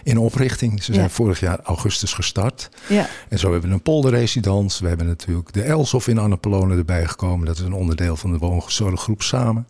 in 0.02 0.18
oprichting. 0.18 0.82
Ze 0.82 0.92
zijn 0.92 1.04
Ja. 1.06 1.12
vorig 1.12 1.40
jaar 1.40 1.60
augustus 1.62 2.12
gestart. 2.12 2.68
ja. 2.88 3.08
En 3.28 3.38
zo 3.38 3.50
hebben 3.52 3.68
we 3.68 3.74
een 3.74 3.82
polderresidence. 3.82 4.82
We 4.82 4.88
hebben 4.88 5.06
natuurlijk 5.06 5.52
de 5.52 5.62
Elshof 5.62 6.08
in 6.08 6.18
Annapolone 6.18 6.76
erbij 6.76 7.06
gekomen. 7.06 7.46
Dat 7.46 7.58
is 7.58 7.64
een 7.64 7.72
onderdeel 7.72 8.16
van 8.16 8.32
de 8.32 8.38
woonzorggroep 8.38 9.22
samen. 9.22 9.66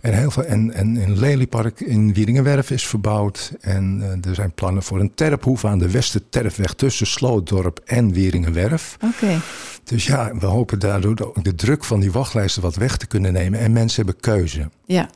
En, 0.00 0.12
heel 0.12 0.30
veel, 0.30 0.44
en, 0.44 0.72
en 0.72 0.96
in 0.96 1.18
Lelypark 1.18 1.80
in 1.80 2.14
Wieringenwerf 2.14 2.70
is 2.70 2.86
verbouwd. 2.86 3.52
En 3.60 3.98
eh, 4.02 4.28
er 4.30 4.34
zijn 4.34 4.52
plannen 4.52 4.82
voor 4.82 5.00
een 5.00 5.14
terphoeve 5.14 5.68
aan 5.68 5.78
de 5.78 5.90
Westerterfweg 5.90 6.74
tussen 6.74 7.06
Slootdorp 7.06 7.80
en 7.84 8.12
Wieringenwerf. 8.12 8.96
Oké. 9.02 9.40
Dus 9.84 10.06
ja, 10.06 10.36
we 10.38 10.46
hopen 10.46 10.78
daardoor 10.78 11.14
de, 11.14 11.32
de 11.42 11.54
druk 11.54 11.84
van 11.84 12.00
die 12.00 12.12
wachtlijsten 12.12 12.62
wat 12.62 12.74
weg 12.74 12.96
te 12.96 13.06
kunnen 13.06 13.32
nemen. 13.32 13.60
En 13.60 13.72
mensen 13.72 14.04
hebben 14.04 14.20
keuze. 14.20 14.68
Ja. 14.84 15.10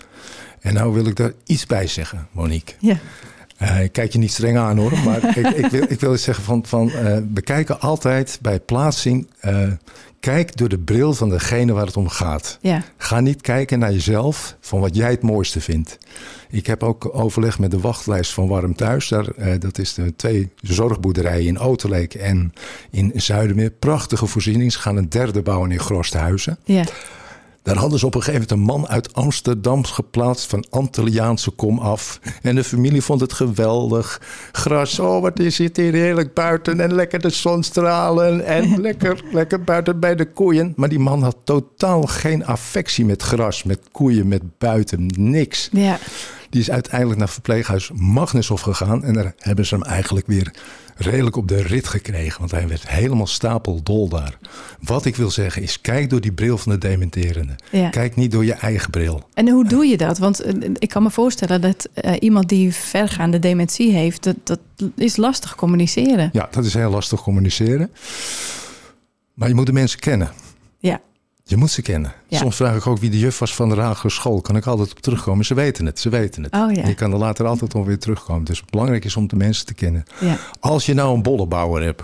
En 0.60 0.74
nou 0.74 0.92
wil 0.92 1.06
ik 1.06 1.16
daar 1.16 1.32
iets 1.44 1.66
bij 1.66 1.86
zeggen, 1.86 2.28
Monique. 2.32 2.74
Ja. 2.80 2.98
Eh, 3.58 3.82
ik 3.82 3.92
kijk 3.92 4.12
je 4.12 4.18
niet 4.18 4.32
streng 4.32 4.58
aan 4.58 4.78
hoor, 4.78 4.98
maar 5.04 5.38
ik, 5.38 5.46
ik, 5.46 5.66
wil, 5.66 5.84
ik 5.88 6.00
wil 6.00 6.12
eens 6.12 6.22
zeggen 6.22 6.44
van, 6.44 6.66
van 6.66 6.90
eh, 6.90 7.16
we 7.34 7.40
kijken 7.40 7.80
altijd 7.80 8.38
bij 8.42 8.60
plaatsing, 8.60 9.30
eh, 9.40 9.66
kijk 10.28 10.56
door 10.56 10.68
de 10.68 10.78
bril 10.78 11.14
van 11.14 11.28
degene 11.28 11.72
waar 11.72 11.86
het 11.86 11.96
om 11.96 12.08
gaat. 12.08 12.58
Ja. 12.60 12.82
Ga 12.96 13.20
niet 13.20 13.40
kijken 13.40 13.78
naar 13.78 13.92
jezelf 13.92 14.56
van 14.60 14.80
wat 14.80 14.96
jij 14.96 15.10
het 15.10 15.22
mooiste 15.22 15.60
vindt. 15.60 15.98
Ik 16.50 16.66
heb 16.66 16.82
ook 16.82 17.08
overleg 17.12 17.58
met 17.58 17.70
de 17.70 17.80
wachtlijst 17.80 18.32
van 18.32 18.48
Warm 18.48 18.74
Thuis. 18.74 19.08
Daar, 19.08 19.28
eh, 19.28 19.60
dat 19.60 19.78
is 19.78 19.94
de 19.94 20.16
twee 20.16 20.50
zorgboerderijen 20.60 21.46
in 21.46 21.58
Oterleek 21.58 22.14
en 22.14 22.52
in 22.90 23.12
Zuidermeer. 23.14 23.70
Prachtige 23.70 24.26
voorzieningen. 24.26 24.72
Ze 24.72 24.78
gaan 24.78 24.96
een 24.96 25.08
derde 25.08 25.42
bouwen 25.42 25.70
in 25.70 25.80
Grosthuizen. 25.80 26.58
Ja. 26.64 26.84
Daar 27.68 27.76
hadden 27.76 27.98
ze 27.98 28.06
op 28.06 28.14
een 28.14 28.22
gegeven 28.22 28.46
moment 28.48 28.70
een 28.70 28.80
man 28.80 28.88
uit 28.88 29.14
Amsterdam 29.14 29.84
geplaatst 29.84 30.50
van 30.50 30.66
Antilliaanse 30.70 31.50
kom 31.50 31.78
af. 31.78 32.20
En 32.42 32.54
de 32.54 32.64
familie 32.64 33.02
vond 33.02 33.20
het 33.20 33.32
geweldig. 33.32 34.20
Gras, 34.52 34.98
oh 34.98 35.20
wat 35.20 35.38
is 35.38 35.58
het 35.58 35.76
hier 35.76 35.92
heerlijk 35.92 36.34
buiten 36.34 36.80
en 36.80 36.94
lekker 36.94 37.20
de 37.20 37.30
zonstralen 37.30 38.46
en 38.46 38.80
lekker, 38.80 39.22
lekker 39.32 39.64
buiten 39.64 40.00
bij 40.00 40.14
de 40.14 40.32
koeien. 40.32 40.72
Maar 40.76 40.88
die 40.88 40.98
man 40.98 41.22
had 41.22 41.36
totaal 41.44 42.02
geen 42.02 42.46
affectie 42.46 43.04
met 43.04 43.22
gras, 43.22 43.62
met 43.62 43.80
koeien, 43.92 44.28
met 44.28 44.58
buiten, 44.58 45.06
niks. 45.16 45.68
Ja. 45.72 45.98
Die 46.50 46.60
is 46.60 46.70
uiteindelijk 46.70 47.18
naar 47.18 47.28
verpleeghuis 47.28 47.90
Magnushof 47.94 48.60
gegaan. 48.60 49.04
En 49.04 49.12
daar 49.14 49.34
hebben 49.38 49.66
ze 49.66 49.74
hem 49.74 49.84
eigenlijk 49.84 50.26
weer 50.26 50.52
redelijk 50.98 51.36
op 51.36 51.48
de 51.48 51.62
rit 51.62 51.88
gekregen. 51.88 52.38
Want 52.38 52.50
hij 52.50 52.68
werd 52.68 52.88
helemaal 52.88 53.26
stapeldol 53.26 54.08
daar. 54.08 54.38
Wat 54.80 55.04
ik 55.04 55.16
wil 55.16 55.30
zeggen 55.30 55.62
is, 55.62 55.80
kijk 55.80 56.10
door 56.10 56.20
die 56.20 56.32
bril 56.32 56.58
van 56.58 56.72
de 56.72 56.78
dementerende. 56.78 57.54
Ja. 57.70 57.88
Kijk 57.88 58.16
niet 58.16 58.32
door 58.32 58.44
je 58.44 58.52
eigen 58.52 58.90
bril. 58.90 59.22
En 59.34 59.48
hoe 59.48 59.68
doe 59.68 59.86
je 59.86 59.96
dat? 59.96 60.18
Want 60.18 60.40
eh, 60.40 60.54
ik 60.74 60.88
kan 60.88 61.02
me 61.02 61.10
voorstellen 61.10 61.60
dat 61.60 61.88
eh, 61.94 62.12
iemand 62.18 62.48
die 62.48 62.74
vergaande 62.74 63.38
dementie 63.38 63.92
heeft, 63.92 64.22
dat, 64.22 64.36
dat 64.44 64.60
is 64.94 65.16
lastig 65.16 65.54
communiceren. 65.54 66.30
Ja, 66.32 66.48
dat 66.50 66.64
is 66.64 66.74
heel 66.74 66.90
lastig 66.90 67.22
communiceren. 67.22 67.90
Maar 69.34 69.48
je 69.48 69.54
moet 69.54 69.66
de 69.66 69.72
mensen 69.72 69.98
kennen. 70.00 70.30
Ja. 70.78 71.00
Je 71.48 71.56
moet 71.56 71.70
ze 71.70 71.82
kennen. 71.82 72.12
Ja. 72.26 72.38
Soms 72.38 72.56
vraag 72.56 72.76
ik 72.76 72.86
ook 72.86 72.98
wie 72.98 73.10
de 73.10 73.18
juf 73.18 73.38
was 73.38 73.54
van 73.54 73.68
de 73.68 73.76
lagere 73.76 74.10
school. 74.10 74.40
Kan 74.40 74.56
ik 74.56 74.66
altijd 74.66 74.90
op 74.90 75.00
terugkomen. 75.00 75.44
Ze 75.44 75.54
weten 75.54 75.86
het, 75.86 76.00
ze 76.00 76.08
weten 76.08 76.42
het. 76.42 76.54
Oh 76.54 76.72
ja. 76.72 76.86
Je 76.86 76.94
kan 76.94 77.12
er 77.12 77.18
later 77.18 77.46
altijd 77.46 77.72
weer 77.72 77.98
terugkomen. 77.98 78.44
Dus 78.44 78.64
belangrijk 78.64 79.04
is 79.04 79.16
om 79.16 79.28
de 79.28 79.36
mensen 79.36 79.66
te 79.66 79.74
kennen. 79.74 80.04
Ja. 80.20 80.38
Als 80.60 80.86
je 80.86 80.94
nou 80.94 81.14
een 81.14 81.22
bollenbouwer 81.22 81.82
hebt 81.82 82.02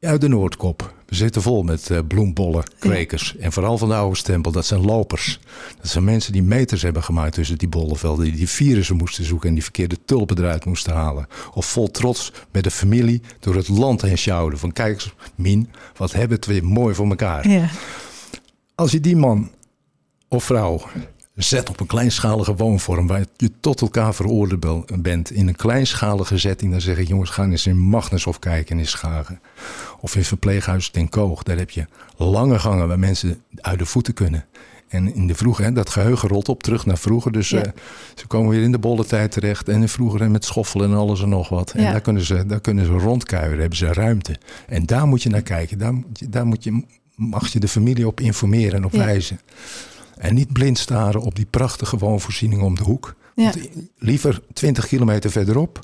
uit 0.00 0.20
de 0.20 0.28
Noordkop. 0.28 0.94
We 1.06 1.14
zitten 1.14 1.42
vol 1.42 1.62
met 1.62 1.90
eh, 1.90 1.98
bloembollen, 2.08 2.64
kwekers. 2.78 3.36
En 3.36 3.52
vooral 3.52 3.78
van 3.78 3.88
de 3.88 3.94
oude 3.94 4.16
stempel, 4.16 4.52
dat 4.52 4.66
zijn 4.66 4.84
lopers. 4.84 5.40
Dat 5.80 5.90
zijn 5.90 6.04
mensen 6.04 6.32
die 6.32 6.42
meters 6.42 6.82
hebben 6.82 7.02
gemaakt 7.02 7.34
tussen 7.34 7.58
die 7.58 7.68
bollenvelden. 7.68 8.24
Die 8.24 8.34
die 8.34 8.48
virussen 8.48 8.96
moesten 8.96 9.24
zoeken 9.24 9.48
en 9.48 9.54
die 9.54 9.62
verkeerde 9.62 9.96
tulpen 10.04 10.38
eruit 10.38 10.64
moesten 10.64 10.92
halen. 10.92 11.26
Of 11.54 11.66
vol 11.66 11.90
trots 11.90 12.32
met 12.50 12.64
de 12.64 12.70
familie 12.70 13.22
door 13.40 13.54
het 13.54 13.68
land 13.68 14.02
heen 14.02 14.18
sjouwden. 14.18 14.58
Van 14.58 14.72
kijk 14.72 14.94
eens, 14.94 15.14
Mien, 15.34 15.70
wat 15.96 16.12
hebben 16.12 16.38
we 16.46 16.60
mooi 16.62 16.94
voor 16.94 17.08
elkaar. 17.08 17.48
Ja. 17.48 17.68
Als 18.80 18.90
je 18.92 19.00
die 19.00 19.16
man 19.16 19.50
of 20.28 20.44
vrouw 20.44 20.80
zet 21.34 21.68
op 21.68 21.80
een 21.80 21.86
kleinschalige 21.86 22.54
woonvorm 22.54 23.06
waar 23.06 23.22
je 23.36 23.50
tot 23.60 23.80
elkaar 23.80 24.14
veroordeeld 24.14 25.02
bent 25.02 25.30
in 25.30 25.48
een 25.48 25.56
kleinschalige 25.56 26.38
setting, 26.38 26.70
dan 26.72 26.80
zeg 26.80 26.98
ik 26.98 27.08
jongens, 27.08 27.30
ga 27.30 27.44
eens 27.44 27.66
in 27.66 27.78
Magnushof 27.78 28.38
kijken 28.38 28.78
in 28.78 28.86
Schagen. 28.86 29.40
Of 30.00 30.16
in 30.16 30.24
verpleeghuis 30.24 30.88
Ten 30.90 31.08
Koog. 31.08 31.42
Daar 31.42 31.56
heb 31.56 31.70
je 31.70 31.86
lange 32.16 32.58
gangen 32.58 32.88
waar 32.88 32.98
mensen 32.98 33.42
uit 33.54 33.78
de 33.78 33.86
voeten 33.86 34.14
kunnen. 34.14 34.44
En 34.88 35.14
in 35.14 35.26
de 35.26 35.34
vroege, 35.34 35.62
hè, 35.62 35.72
dat 35.72 35.90
geheugen 35.90 36.28
rolt 36.28 36.48
op 36.48 36.62
terug 36.62 36.86
naar 36.86 36.98
vroeger. 36.98 37.32
Dus 37.32 37.48
Ja. 37.48 37.62
eh, 37.64 37.72
ze 38.14 38.26
komen 38.26 38.50
weer 38.50 38.62
in 38.62 38.72
de 38.72 38.78
bolle 38.78 39.04
tijd 39.04 39.32
terecht. 39.32 39.68
En 39.68 39.80
in 39.80 39.88
vroeger 39.88 40.20
en 40.22 40.30
met 40.30 40.44
schoffelen 40.44 40.90
en 40.90 40.96
alles 40.96 41.22
en 41.22 41.28
nog 41.28 41.48
wat. 41.48 41.70
En 41.70 41.82
Ja. 41.82 41.90
daar, 41.90 42.00
kunnen 42.00 42.22
ze, 42.24 42.46
daar 42.46 42.60
kunnen 42.60 42.84
ze 42.86 42.92
rondkuieren, 42.92 43.58
hebben 43.60 43.78
ze 43.78 43.92
ruimte. 43.92 44.36
En 44.68 44.86
daar 44.86 45.06
moet 45.06 45.22
je 45.22 45.28
naar 45.28 45.42
kijken. 45.42 45.78
Daar, 45.78 45.94
moet 45.94 46.18
je- 46.18 46.28
daar 46.28 46.46
moet 46.46 46.64
je, 46.64 46.84
mag 47.28 47.52
je 47.52 47.60
de 47.60 47.68
familie 47.68 48.06
op 48.06 48.20
informeren 48.20 48.72
en 48.76 48.84
op 48.84 48.92
Ja. 48.92 49.04
wijzen. 49.04 49.40
En 50.16 50.34
niet 50.34 50.52
blind 50.52 50.78
staren 50.78 51.20
op 51.20 51.34
die 51.34 51.46
prachtige 51.50 51.98
woonvoorzieningen 51.98 52.64
om 52.64 52.74
de 52.76 52.82
hoek. 52.82 53.14
Ja. 53.34 53.52
Liever 53.98 54.40
20 54.52 54.86
kilometer 54.86 55.30
verderop 55.30 55.80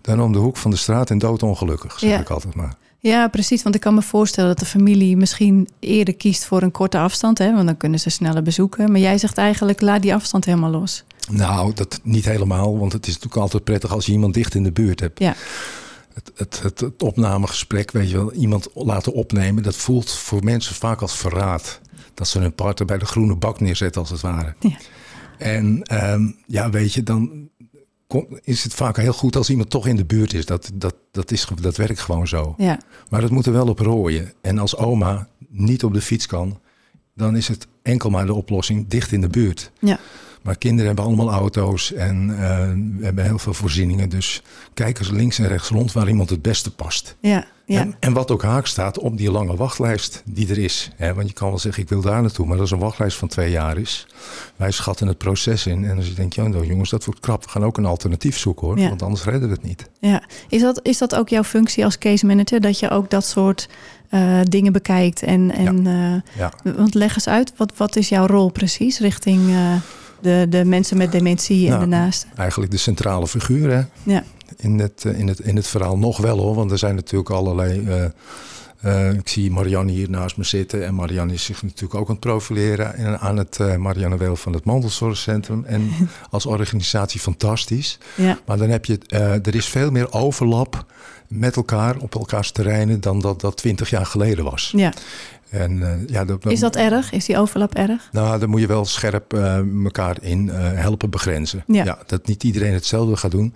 dan 0.00 0.22
om 0.22 0.32
de 0.32 0.38
hoek 0.38 0.56
van 0.56 0.70
de 0.70 0.76
straat 0.76 1.10
en 1.10 1.18
doodongelukkig, 1.18 1.98
zeg 1.98 2.10
Ja. 2.10 2.20
ik 2.20 2.30
altijd 2.30 2.54
maar. 2.54 2.74
Ja, 2.98 3.28
precies. 3.28 3.62
Want 3.62 3.74
ik 3.74 3.80
kan 3.80 3.94
me 3.94 4.02
voorstellen 4.02 4.48
dat 4.50 4.58
de 4.58 4.64
familie 4.66 5.16
misschien 5.16 5.68
eerder 5.80 6.14
kiest 6.14 6.44
voor 6.44 6.62
een 6.62 6.70
korte 6.70 6.98
afstand. 6.98 7.38
Hè? 7.38 7.52
Want 7.54 7.66
dan 7.66 7.76
kunnen 7.76 8.00
ze 8.00 8.10
sneller 8.10 8.42
bezoeken. 8.42 8.90
Maar 8.92 9.00
jij 9.00 9.18
zegt 9.18 9.38
eigenlijk, 9.38 9.80
laat 9.80 10.02
die 10.02 10.14
afstand 10.14 10.44
helemaal 10.44 10.70
los. 10.70 11.04
Nou, 11.30 11.72
dat 11.74 12.00
niet 12.02 12.24
helemaal, 12.24 12.78
want 12.78 12.92
het 12.92 13.06
is 13.06 13.12
natuurlijk 13.14 13.42
altijd 13.42 13.64
prettig 13.64 13.92
als 13.92 14.06
je 14.06 14.12
iemand 14.12 14.34
dicht 14.34 14.54
in 14.54 14.62
de 14.62 14.72
buurt 14.72 15.00
hebt. 15.00 15.18
Ja, 15.18 15.34
Het, 16.34 16.62
het, 16.62 17.02
opnamegesprek, 17.02 17.90
weet 17.90 18.10
je 18.10 18.16
wel, 18.16 18.32
iemand 18.32 18.68
laten 18.74 19.12
opnemen, 19.12 19.62
dat 19.62 19.76
voelt 19.76 20.10
voor 20.10 20.44
mensen 20.44 20.74
vaak 20.74 21.00
als 21.02 21.16
verraad. 21.16 21.80
Dat 22.14 22.28
ze 22.28 22.38
hun 22.38 22.54
partner 22.54 22.86
bij 22.86 22.98
de 22.98 23.06
groene 23.06 23.36
bak 23.36 23.60
neerzetten, 23.60 24.00
als 24.00 24.10
het 24.10 24.20
ware. 24.20 24.54
Ja. 24.60 24.76
En 25.38 25.82
ehm, 25.82 26.30
ja, 26.46 26.70
weet 26.70 26.92
je, 26.92 27.02
dan 27.02 27.48
kom- 28.06 28.38
is 28.42 28.62
het 28.64 28.74
vaak 28.74 28.96
heel 28.96 29.12
goed 29.12 29.36
als 29.36 29.50
iemand 29.50 29.70
toch 29.70 29.86
in 29.86 29.96
de 29.96 30.04
buurt 30.04 30.32
is. 30.34 30.46
Dat, 30.46 30.70
dat, 30.74 30.94
dat, 31.10 31.30
is, 31.30 31.46
dat 31.60 31.76
werkt 31.76 32.00
gewoon 32.00 32.28
zo. 32.28 32.54
ja, 32.56 32.80
Maar 33.10 33.22
het 33.22 33.30
moet 33.30 33.46
er 33.46 33.52
wel 33.52 33.68
op 33.68 33.78
rooien. 33.78 34.32
En 34.40 34.58
als 34.58 34.76
oma 34.76 35.28
niet 35.48 35.84
op 35.84 35.92
de 35.94 36.00
fiets 36.00 36.26
kan, 36.26 36.60
dan 37.14 37.36
is 37.36 37.48
het 37.48 37.66
enkel 37.82 38.10
maar 38.10 38.26
de 38.26 38.34
oplossing 38.34 38.88
dicht 38.88 39.12
in 39.12 39.20
de 39.20 39.28
buurt. 39.28 39.70
ja. 39.80 39.98
Maar 40.46 40.56
kinderen 40.56 40.86
hebben 40.86 41.04
allemaal 41.04 41.30
auto's 41.30 41.92
en 41.92 42.30
eh, 42.30 42.38
we 42.98 43.04
hebben 43.04 43.24
heel 43.24 43.38
veel 43.38 43.54
voorzieningen. 43.54 44.08
Dus 44.08 44.42
kijk 44.74 44.98
eens 44.98 45.10
links 45.10 45.38
en 45.38 45.48
rechts 45.48 45.68
rond 45.68 45.92
waar 45.92 46.08
iemand 46.08 46.30
het 46.30 46.42
beste 46.42 46.70
past. 46.74 47.16
ja, 47.20 47.44
ja. 47.66 47.80
En, 47.80 47.96
en 48.00 48.12
wat 48.12 48.30
ook 48.30 48.42
haak 48.42 48.66
staat 48.66 48.98
op 48.98 49.16
die 49.16 49.30
lange 49.30 49.56
wachtlijst 49.56 50.22
die 50.24 50.48
er 50.48 50.58
is. 50.58 50.90
Hè, 50.96 51.14
want 51.14 51.28
je 51.28 51.34
kan 51.34 51.48
wel 51.48 51.58
zeggen, 51.58 51.82
ik 51.82 51.88
wil 51.88 52.00
daar 52.00 52.20
naartoe. 52.20 52.46
Maar 52.46 52.60
als 52.60 52.70
een 52.70 52.78
wachtlijst 52.78 53.16
van 53.16 53.28
twee 53.28 53.50
jaar 53.50 53.78
is, 53.78 54.06
wij 54.56 54.70
schatten 54.70 55.06
het 55.06 55.18
proces 55.18 55.66
in. 55.66 55.84
En 55.84 55.96
als 55.96 56.06
je 56.06 56.12
denkt, 56.14 56.34
ja, 56.34 56.46
nou, 56.46 56.66
jongens, 56.66 56.90
dat 56.90 57.04
wordt 57.04 57.20
krap. 57.20 57.44
We 57.44 57.50
gaan 57.50 57.64
ook 57.64 57.76
een 57.78 57.84
alternatief 57.86 58.38
zoeken 58.38 58.66
hoor. 58.66 58.78
Ja. 58.78 58.88
Want 58.88 59.02
anders 59.02 59.24
redden 59.24 59.48
we 59.48 59.54
het 59.54 59.62
niet. 59.62 59.88
ja. 60.00 60.22
Is, 60.48 60.60
dat, 60.60 60.80
is 60.82 60.98
dat 60.98 61.14
ook 61.14 61.28
jouw 61.28 61.44
functie 61.44 61.84
als 61.84 61.98
case 61.98 62.26
manager? 62.26 62.60
Dat 62.60 62.78
je 62.78 62.90
ook 62.90 63.10
dat 63.10 63.24
soort 63.24 63.68
eh, 64.08 64.40
dingen 64.42 64.72
bekijkt? 64.72 65.22
En, 65.22 65.50
en, 65.50 65.86
eh, 65.86 66.38
Ja. 66.40 66.52
want 66.76 66.94
leg 66.94 67.14
eens 67.14 67.28
uit, 67.28 67.52
wat, 67.56 67.72
wat 67.76 67.96
is 67.96 68.08
jouw 68.08 68.26
rol 68.26 68.48
precies 68.50 68.98
richting 68.98 69.40
de, 70.20 70.46
de 70.48 70.64
mensen 70.64 70.96
met 70.96 71.12
dementie 71.12 71.64
en 71.64 71.70
Nou, 71.70 71.80
de 71.80 71.86
naasten? 71.88 72.28
Eigenlijk 72.36 72.70
de 72.70 72.76
centrale 72.76 73.26
figuur 73.26 73.70
hè, 73.70 73.82
Ja, 74.02 74.24
in, 74.56 74.78
het, 74.78 75.04
eh, 75.04 75.18
in, 75.18 75.28
het, 75.28 75.38
in 75.38 75.56
het 75.56 75.66
verhaal 75.66 75.98
nog 75.98 76.16
wel 76.18 76.38
hoor. 76.38 76.54
Want 76.54 76.70
er 76.70 76.78
zijn 76.78 76.94
natuurlijk 76.94 77.30
allerlei... 77.30 77.86
eh, 77.86 78.04
eh, 78.80 79.12
ik 79.12 79.28
zie 79.28 79.50
Marianne 79.50 79.92
hier 79.92 80.10
naast 80.10 80.36
me 80.36 80.44
zitten. 80.44 80.86
En 80.86 80.94
Marianne 80.94 81.32
is 81.32 81.44
zich 81.44 81.62
natuurlijk 81.62 81.94
ook 81.94 82.06
aan 82.08 82.14
het 82.14 82.20
profileren 82.20 82.94
en 82.94 83.20
aan 83.20 83.36
het 83.36 83.58
uh, 83.60 83.76
Marianne 83.76 84.16
Wel 84.16 84.36
van 84.36 84.52
het 84.52 84.64
Mantelzorgcentrum. 84.64 85.64
En 85.64 85.90
als 86.30 86.46
organisatie 86.46 87.20
fantastisch. 87.20 87.98
ja, 88.14 88.38
Maar 88.46 88.56
dan 88.56 88.68
heb 88.68 88.84
je, 88.84 88.98
er 89.42 89.54
is 89.54 89.66
veel 89.68 89.90
meer 89.90 90.12
overlap 90.12 90.84
met 91.28 91.56
elkaar 91.56 91.96
op 91.96 92.14
elkaars 92.14 92.50
terreinen 92.50 93.00
dan 93.00 93.20
dat 93.20 93.40
dat 93.40 93.56
twintig 93.56 93.90
jaar 93.90 94.06
geleden 94.06 94.44
was. 94.44 94.72
ja. 94.76 94.92
En, 95.50 95.82
eh, 95.82 96.08
ja, 96.08 96.24
dat, 96.24 96.46
Is 96.46 96.60
dat 96.60 96.76
erg? 96.76 97.12
Is 97.12 97.24
die 97.24 97.38
overlap 97.38 97.74
erg? 97.74 98.08
Nou, 98.12 98.38
dan 98.38 98.48
moet 98.48 98.60
je 98.60 98.66
wel 98.66 98.84
scherp 98.84 99.32
eh, 99.32 99.58
elkaar 99.84 100.16
in 100.20 100.50
eh, 100.50 100.56
helpen 100.74 101.10
begrenzen. 101.10 101.64
Ja. 101.66 101.98
dat 102.06 102.26
niet 102.26 102.42
iedereen 102.42 102.72
hetzelfde 102.72 103.16
gaat 103.16 103.30
doen. 103.30 103.54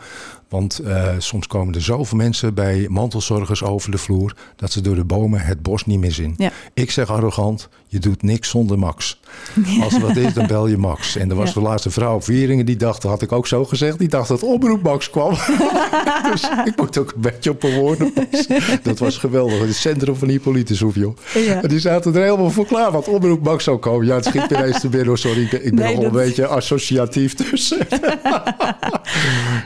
Want 0.49 0.81
soms 1.19 1.47
komen 1.47 1.75
er 1.75 1.83
zoveel 1.83 2.17
mensen 2.17 2.55
bij 2.55 2.87
mantelzorgers 2.89 3.62
over 3.62 3.91
de 3.91 3.99
vloer... 3.99 4.37
dat 4.57 4.73
ze 4.73 4.81
door 4.81 4.95
de 4.95 5.05
bomen 5.05 5.41
het 5.41 5.62
bos 5.62 5.87
niet 5.87 5.99
meer 5.99 6.12
zien. 6.12 6.35
Ja. 6.37 6.50
Ik 6.75 6.91
zeg 6.91 7.11
arrogant, 7.11 7.69
je 7.87 7.99
doet 7.99 8.23
niks 8.23 8.49
zonder 8.49 8.79
Max. 8.79 9.21
Als 9.83 9.95
er 9.95 10.00
wat 10.00 10.17
is, 10.17 10.35
dan 10.35 10.47
bel 10.47 10.67
je 10.67 10.77
Max. 10.77 11.17
En 11.17 11.31
er 11.31 11.37
was 11.37 11.55
de 11.55 11.61
laatste 11.61 11.91
vrouw 11.91 12.15
op 12.15 12.25
Wieringen 12.25 12.67
die 12.67 12.77
dacht, 12.77 13.03
dat 13.03 13.11
had 13.11 13.23
ik 13.23 13.33
ook 13.33 13.47
zo 13.47 13.65
gezegd... 13.65 13.99
die 13.99 14.09
dacht 14.09 14.29
dat 14.29 14.43
oproep 14.43 14.83
Max 14.83 15.11
kwam. 15.11 15.35
dus 16.31 16.49
ik 16.65 16.77
moet 16.77 16.99
ook 16.99 17.12
een 17.15 17.21
beetje 17.21 17.50
op 17.50 17.60
woorden. 17.69 18.12
Dat 18.83 18.99
was 18.99 19.17
geweldig. 19.17 19.61
Het 19.61 19.75
centrum 19.75 20.14
van 20.17 20.29
Hippolytus 20.29 20.81
hoef 20.81 20.95
joh. 20.95 21.17
Ja. 21.35 21.62
En 21.62 21.69
die 21.69 21.79
zaten 21.81 22.14
er 22.14 22.23
helemaal 22.23 22.50
voor 22.50 22.67
klaar. 22.67 22.93
Want 22.93 23.09
oproep 23.09 23.43
Max 23.45 23.64
zou 23.64 23.79
komen. 23.79 24.07
Ja, 24.07 24.14
het 24.14 24.25
schiet 24.25 24.50
ineens 24.57 24.81
te 24.81 24.88
binnen. 24.88 25.19
Sorry, 25.19 25.43
ik 25.43 25.50
ben, 25.50 25.67
ik 25.67 25.75
ben 25.75 25.85
Nee, 25.85 25.95
nog 25.95 26.02
wel 26.02 26.11
dat- 26.12 26.21
een 26.21 26.26
beetje 26.26 26.47
associatief 26.47 27.35
tussen. 27.35 27.87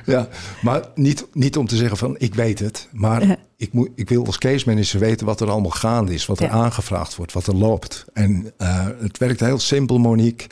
ja, 0.07 0.29
maar 0.63 0.83
niet, 0.95 1.27
niet 1.33 1.57
om 1.57 1.67
te 1.67 1.77
zeggen 1.77 1.97
van 1.97 2.15
ik 2.19 2.35
weet 2.35 2.59
het. 2.59 2.89
Maar 2.93 3.27
Ja. 3.27 3.37
ik, 3.57 3.73
moet, 3.73 3.89
ik 3.95 4.09
wil 4.09 4.27
als 4.27 4.39
case 4.39 4.69
manager 4.69 5.01
weten 5.01 5.27
wat 5.27 5.41
er 5.41 5.51
allemaal 5.51 5.71
gaande 5.71 6.15
is. 6.15 6.27
Wat 6.27 6.39
er 6.39 6.45
Ja. 6.45 6.51
aangevraagd 6.51 7.17
wordt, 7.17 7.33
wat 7.33 7.47
er 7.47 7.55
loopt. 7.57 8.05
En 8.13 8.53
eh, 8.59 8.87
het 9.01 9.19
werkt 9.19 9.41
heel 9.41 9.59
simpel, 9.59 9.99
Monique. 9.99 10.47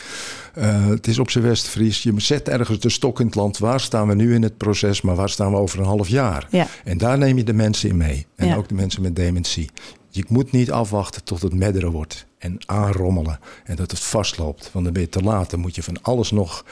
Eh, 0.54 0.86
het 0.86 1.06
is 1.06 1.18
op 1.18 1.30
zijn 1.30 1.44
Westfries. 1.44 2.02
Je 2.02 2.12
zet 2.16 2.48
ergens 2.48 2.78
de 2.78 2.88
stok 2.90 3.20
in 3.20 3.26
het 3.26 3.34
land. 3.34 3.58
Waar 3.58 3.80
staan 3.80 4.08
we 4.08 4.14
nu 4.14 4.34
in 4.34 4.42
het 4.42 4.56
proces? 4.56 5.00
Maar 5.00 5.14
waar 5.14 5.28
staan 5.28 5.50
we 5.52 5.56
over 5.58 5.78
een 5.78 5.84
half 5.84 6.08
jaar? 6.08 6.46
Ja. 6.50 6.66
En 6.84 6.98
daar 6.98 7.18
neem 7.18 7.36
je 7.36 7.44
de 7.44 7.52
mensen 7.52 7.88
in 7.88 7.96
mee. 7.96 8.26
En 8.36 8.46
Ja. 8.46 8.56
ook 8.56 8.68
de 8.68 8.74
mensen 8.74 9.02
met 9.02 9.16
dementie. 9.16 9.70
Je 10.14 10.24
moet 10.28 10.52
niet 10.52 10.70
afwachten 10.70 11.24
tot 11.24 11.42
het 11.42 11.54
medderen 11.54 11.90
wordt. 11.90 12.26
En 12.38 12.56
aanrommelen. 12.66 13.38
En 13.64 13.76
dat 13.76 13.90
het 13.90 14.00
vastloopt. 14.00 14.70
Want 14.72 14.84
dan 14.84 14.94
ben 14.94 15.02
je 15.02 15.08
te 15.08 15.22
laat. 15.22 15.50
Dan 15.50 15.60
moet 15.60 15.74
je 15.74 15.82
van 15.82 16.02
alles 16.02 16.30
nog 16.30 16.64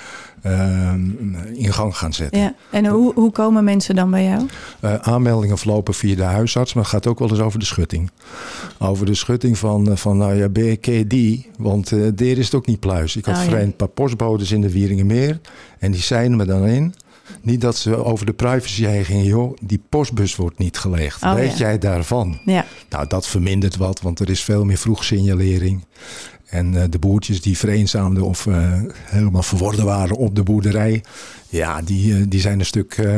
ehm, 0.43 1.35
in 1.55 1.73
gang 1.73 1.97
gaan 1.97 2.13
zetten. 2.13 2.41
ja. 2.41 2.55
En 2.71 2.87
hoe, 2.87 3.15
hoe 3.15 3.31
komen 3.31 3.65
mensen 3.65 3.95
dan 3.95 4.11
bij 4.11 4.25
jou? 4.25 4.47
Eh, 4.81 4.95
aanmeldingen 4.95 5.59
verlopen 5.59 5.95
via 5.95 6.17
de 6.17 6.23
huisarts, 6.23 6.75
maar 6.75 6.83
het 6.83 6.93
gaat 6.93 7.07
ook 7.07 7.19
wel 7.19 7.29
eens 7.31 7.41
over 7.41 7.59
de 7.59 7.65
schutting. 7.65 8.11
Over 8.79 9.07
de 9.07 9.15
schutting 9.15 9.59
van, 9.59 9.91
eh, 9.91 9.97
van 9.97 10.17
nou 10.17 10.35
ja, 10.35 10.49
die? 11.07 11.51
Want 11.59 11.91
daar 11.91 12.27
is 12.27 12.45
het 12.45 12.55
ook 12.55 12.67
niet 12.67 12.81
pluis. 12.81 13.17
Ik 13.17 13.25
had 13.25 13.37
Oh, 13.39 13.45
ja. 13.45 13.61
een 13.61 13.77
paar 13.77 13.89
postbodes 13.89 14.51
in 14.53 14.61
de 14.61 14.71
Wieringenmeer 14.71 15.41
en 15.79 15.91
die 15.91 16.01
zeiden 16.03 16.37
me 16.37 16.45
dan 16.45 16.67
in. 16.67 16.95
Niet 17.41 17.61
dat 17.61 17.77
ze 17.77 18.05
over 18.05 18.27
de 18.27 18.33
privacy 18.33 18.85
heen 18.85 19.05
gingen, 19.05 19.25
joh, 19.25 19.57
die 19.63 19.83
postbus 19.89 20.37
wordt 20.37 20.59
niet 20.59 20.79
gelegd. 20.79 21.23
Oh, 21.23 21.35
Weet 21.35 21.51
ja. 21.51 21.57
jij 21.57 21.79
daarvan? 21.79 22.41
Ja, 22.45 22.65
Nou, 22.89 23.07
dat 23.07 23.27
vermindert 23.27 23.77
wat, 23.77 24.01
want 24.01 24.21
er 24.21 24.31
is 24.31 24.43
veel 24.43 24.65
meer 24.65 24.79
vroegsignalering. 24.79 25.85
En 26.51 26.83
eh, 26.83 26.83
de 26.91 26.99
boertjes 26.99 27.41
die 27.41 27.59
vereenzaamden 27.59 28.23
of 28.23 28.47
eh, 28.47 28.81
helemaal 29.05 29.43
verworden 29.43 29.85
waren 29.85 30.17
op 30.17 30.35
de 30.35 30.43
boerderij, 30.43 31.03
ja, 31.49 31.83
die, 31.83 32.15
eh, 32.15 32.23
die 32.29 32.41
zijn 32.41 32.59
een 32.59 32.67
stuk, 32.67 33.09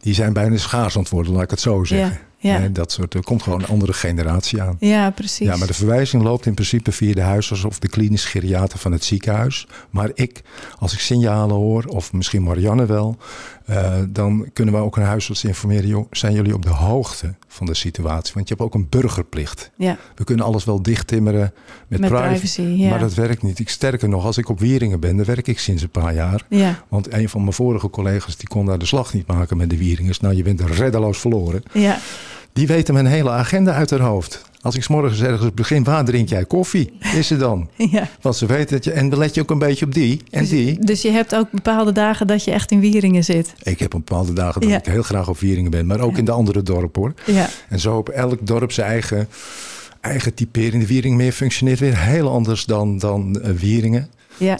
die 0.00 0.14
zijn 0.14 0.32
bijna 0.32 0.56
schaars 0.56 0.96
aan 0.96 1.02
het 1.02 1.10
worden, 1.10 1.32
laat 1.32 1.42
ik 1.42 1.50
het 1.50 1.60
zo 1.60 1.84
zeggen. 1.84 2.08
ja. 2.08 2.30
Eh, 2.42 2.62
dat 2.72 2.92
soort, 2.92 3.14
er 3.14 3.24
komt 3.24 3.42
gewoon 3.42 3.60
een 3.62 3.68
andere 3.68 3.92
generatie 3.92 4.62
aan. 4.62 4.76
ja 4.78 5.10
precies. 5.10 5.46
Ja, 5.46 5.56
maar 5.56 5.66
de 5.66 5.74
verwijzing 5.74 6.22
loopt 6.22 6.46
in 6.46 6.54
principe 6.54 6.92
via 6.92 7.14
de 7.14 7.20
huisarts 7.20 7.64
of 7.64 7.78
de 7.78 7.88
klinisch 7.88 8.24
geriater 8.24 8.78
van 8.78 8.92
het 8.92 9.04
ziekenhuis. 9.04 9.66
Maar 9.90 10.10
ik, 10.14 10.42
als 10.78 10.92
ik 10.92 10.98
signalen 10.98 11.56
hoor, 11.56 11.84
of 11.84 12.12
misschien 12.12 12.42
Marianne 12.42 12.86
wel, 12.86 13.16
eh, 13.66 13.94
dan 14.08 14.48
kunnen 14.52 14.74
we 14.74 14.80
ook 14.80 14.96
een 14.96 15.02
huisarts 15.02 15.44
informeren. 15.44 15.86
Joh, 15.86 16.06
zijn 16.10 16.32
jullie 16.32 16.54
op 16.54 16.62
de 16.62 16.68
hoogte 16.70 17.34
van 17.48 17.66
de 17.66 17.74
situatie? 17.74 18.32
Want 18.34 18.48
je 18.48 18.54
hebt 18.54 18.66
ook 18.66 18.74
een 18.74 18.86
burgerplicht. 18.88 19.70
ja, 19.76 19.96
We 20.14 20.24
kunnen 20.24 20.44
alles 20.44 20.64
wel 20.64 20.82
dichttimmeren 20.82 21.52
met, 21.88 22.00
met 22.00 22.10
privacy, 22.10 22.30
privacy. 22.30 22.62
Ja. 22.82 22.88
maar 22.88 22.98
dat 22.98 23.14
werkt 23.14 23.42
niet. 23.42 23.58
Ik 23.58 23.68
sterker 23.68 24.08
nog, 24.08 24.24
als 24.24 24.38
ik 24.38 24.48
op 24.48 24.58
Wieringen 24.60 25.00
ben, 25.00 25.16
dan 25.16 25.26
werk 25.26 25.48
ik 25.48 25.58
sinds 25.58 25.82
een 25.82 25.90
paar 25.90 26.14
jaar. 26.14 26.44
ja, 26.48 26.84
Want 26.88 27.12
een 27.12 27.28
van 27.28 27.40
mijn 27.40 27.52
vorige 27.52 27.90
collega's 27.90 28.36
die 28.36 28.48
kon 28.48 28.66
daar 28.66 28.78
de 28.78 28.86
slag 28.86 29.14
niet 29.14 29.26
maken 29.26 29.56
met 29.56 29.70
de 29.70 29.76
Wieringers. 29.76 30.20
Nou, 30.20 30.34
je 30.34 30.42
bent 30.42 30.60
reddeloos 30.60 31.18
verloren. 31.18 31.62
ja, 31.72 31.98
Die 32.52 32.66
weten 32.66 32.94
mijn 32.94 33.06
hele 33.06 33.30
agenda 33.30 33.72
uit 33.72 33.90
haar 33.90 34.00
hoofd. 34.00 34.42
Als 34.60 34.74
ik 34.74 34.82
's 34.82 34.88
morgens 34.88 35.20
ergens 35.22 35.54
begin, 35.54 35.84
waar 35.84 36.04
drink 36.04 36.28
jij 36.28 36.44
koffie? 36.44 36.92
Is 37.16 37.26
ze 37.26 37.36
dan? 37.36 37.68
Ja. 37.90 38.08
Want 38.20 38.36
ze 38.36 38.46
weten 38.46 38.70
dat 38.76 38.84
je... 38.84 38.92
En 38.92 39.08
dan 39.08 39.18
let 39.18 39.34
je 39.34 39.40
ook 39.40 39.50
een 39.50 39.58
beetje 39.58 39.84
op 39.84 39.94
die 39.94 40.20
en 40.30 40.40
Dus, 40.40 40.48
die. 40.48 40.84
dus 40.84 41.02
je 41.02 41.10
hebt 41.10 41.34
ook 41.34 41.50
bepaalde 41.50 41.92
dagen 41.92 42.26
dat 42.26 42.44
je 42.44 42.50
echt 42.50 42.70
in 42.70 42.80
Wieringen 42.80 43.24
zit. 43.24 43.52
Ik 43.62 43.78
heb 43.78 43.94
op 43.94 44.06
bepaalde 44.06 44.32
dagen 44.32 44.60
dat 44.60 44.70
Ja. 44.70 44.76
ik 44.78 44.84
heel 44.84 45.02
graag 45.02 45.28
op 45.28 45.38
Wieringen 45.38 45.70
ben. 45.70 45.86
Maar 45.86 46.00
ook 46.00 46.12
Ja. 46.12 46.18
in 46.18 46.24
de 46.24 46.30
andere 46.30 46.62
dorpen 46.62 47.00
hoor. 47.02 47.14
Ja, 47.26 47.48
En 47.68 47.80
zo 47.80 47.96
op 47.96 48.08
elk 48.08 48.46
dorp 48.46 48.72
zijn 48.72 48.86
eigen, 48.90 49.28
eigen 50.00 50.34
typering. 50.34 50.82
De 50.82 50.88
Wieringmeer 50.88 51.32
functioneert 51.32 51.78
weer 51.78 51.98
heel 51.98 52.30
anders 52.30 52.64
dan, 52.64 52.98
dan 52.98 53.40
eh, 53.40 53.50
Wieringen. 53.50 54.08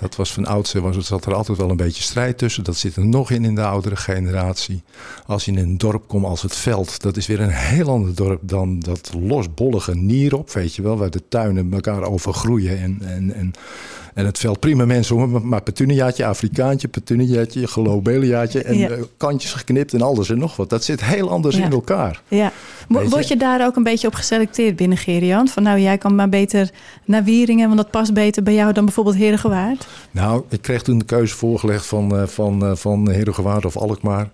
Dat 0.01 0.17
was 0.17 0.33
van 0.33 0.47
oudsher, 0.47 0.81
was, 0.81 0.97
het 0.97 1.05
zat 1.05 1.27
er 1.27 1.35
altijd 1.35 1.59
wel 1.59 1.71
een 1.71 1.77
beetje 1.77 2.03
strijd 2.03 2.39
tussen. 2.39 2.65
Dat 2.65 2.77
zit 2.77 2.97
er 2.97 3.07
nog 3.07 3.31
in 3.31 3.45
in 3.45 3.55
de 3.55 3.65
oudere 3.65 3.97
generatie. 3.97 4.83
Als 5.27 5.45
je 5.45 5.51
in 5.51 5.59
een 5.59 5.79
dorp 5.79 6.09
komt 6.09 6.25
als 6.25 6.43
het 6.43 6.57
veld, 6.57 7.03
dat 7.03 7.17
is 7.17 7.27
weer 7.27 7.41
een 7.41 7.51
heel 7.51 7.89
ander 7.89 8.15
dorp 8.15 8.41
dan 8.43 8.81
dat 8.81 9.13
losbollige 9.21 9.95
Nierop, 9.95 10.51
weet 10.51 10.75
je 10.75 10.83
wel. 10.83 10.97
Waar 10.97 11.11
de 11.11 11.29
tuinen 11.29 11.73
elkaar 11.73 12.03
overgroeien 12.03 12.79
en, 12.79 12.99
en, 13.01 13.35
en, 13.35 13.53
en 14.15 14.27
het 14.27 14.39
veld. 14.39 14.61
Prima 14.61 14.85
mensen 14.85 15.17
hoor, 15.17 15.29
maar- 15.29 15.47
maar 15.47 15.63
petuniaatje, 15.63 16.25
Afrikaantje, 16.25 16.89
petuniaatje, 16.89 17.67
globeliaatje 17.67 18.63
en 18.63 18.79
Ja. 18.79 18.89
eh, 18.89 19.03
kantjes 19.17 19.53
geknipt 19.53 19.93
en 19.95 20.03
alles 20.03 20.31
en 20.31 20.39
nog 20.39 20.57
wat. 20.57 20.71
Dat 20.71 20.85
zit 20.85 21.05
heel 21.05 21.31
anders 21.31 21.57
Ja. 21.57 21.65
in 21.65 21.73
elkaar. 21.73 22.23
ja. 22.29 22.53
Wo- 22.89 22.99
Weet 22.99 23.05
je- 23.09 23.15
Word 23.15 23.29
je 23.29 23.37
daar 23.37 23.67
ook 23.67 23.77
een 23.77 23.83
beetje 23.83 24.07
op 24.07 24.15
geselecteerd 24.15 24.77
binnen 24.77 24.99
Gerian? 24.99 25.49
Van 25.49 25.63
nou, 25.63 25.79
jij 25.81 25.99
kan 25.99 26.15
maar 26.15 26.29
beter 26.29 26.71
naar 27.05 27.25
Wieringen, 27.25 27.67
want 27.67 27.79
dat 27.81 27.91
past 27.91 28.15
beter 28.15 28.43
bij 28.43 28.55
jou 28.55 28.73
dan 28.73 28.85
bijvoorbeeld 28.85 29.17
Herengewaard. 29.17 29.87
Nou, 30.11 30.43
ik 30.49 30.63
kreeg 30.63 30.83
toen 30.83 30.99
de 30.99 31.05
keuze 31.05 31.35
voorgelegd 31.37 31.87
van, 31.87 32.17
eh, 32.17 32.27
van, 32.27 32.65
eh, 32.67 32.75
van 32.75 33.09
Herugewaard 33.11 33.65
of 33.65 33.77
Alkmaar. 33.77 34.31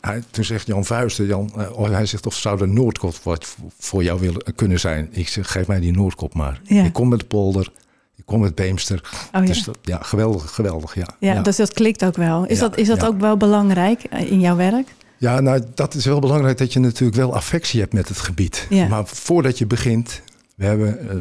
Hij, 0.00 0.22
toen 0.30 0.44
zegt 0.44 0.66
Jan 0.66 0.84
Vuisten, 0.84 1.26
Jan, 1.26 1.50
oh, 1.74 1.90
hij 1.90 2.06
zegt 2.06 2.26
of 2.26 2.34
zou 2.34 2.58
de 2.58 2.66
Noordkop 2.66 3.14
wat 3.22 3.56
voor 3.78 4.02
jou 4.02 4.20
willen, 4.20 4.42
kunnen 4.54 4.80
zijn. 4.80 5.08
Ik 5.10 5.28
zeg, 5.28 5.50
geef 5.52 5.66
mij 5.66 5.80
die 5.80 5.92
Noordkop 5.92 6.34
maar. 6.34 6.60
Ja. 6.64 6.84
Ik 6.84 6.92
kom 6.92 7.08
met 7.08 7.18
de 7.18 7.24
polder, 7.26 7.72
ik 8.16 8.24
kom 8.26 8.40
met 8.40 8.54
Beemster. 8.54 9.00
Oh 9.12 9.40
ja. 9.40 9.40
Dus 9.40 9.64
dat, 9.64 9.78
ja, 9.82 9.98
geweldig, 10.02 10.50
geweldig, 10.50 10.94
ja. 10.94 11.06
Ja, 11.18 11.32
ja. 11.32 11.42
Dus 11.42 11.56
dat 11.56 11.72
klikt 11.72 12.04
ook 12.04 12.16
wel. 12.16 12.44
Is 12.44 12.58
Ja, 12.58 12.68
dat, 12.68 12.78
is 12.78 12.86
dat 12.86 13.04
ook 13.04 13.20
wel 13.20 13.36
belangrijk 13.36 14.02
eh, 14.04 14.30
in 14.30 14.40
jouw 14.40 14.56
werk? 14.56 14.94
Ja, 15.18 15.40
nou, 15.40 15.62
dat 15.74 15.94
is 15.94 16.04
wel 16.04 16.20
belangrijk 16.20 16.58
dat 16.58 16.72
je 16.72 16.78
natuurlijk 16.80 17.16
wel 17.18 17.34
affectie 17.34 17.80
hebt 17.80 17.92
met 17.92 18.08
het 18.08 18.18
gebied. 18.18 18.66
Maar 18.88 19.06
voordat 19.06 19.58
je 19.58 19.66
begint, 19.66 20.22
we 20.54 20.64
hebben, 20.64 21.08
eh, 21.10 21.16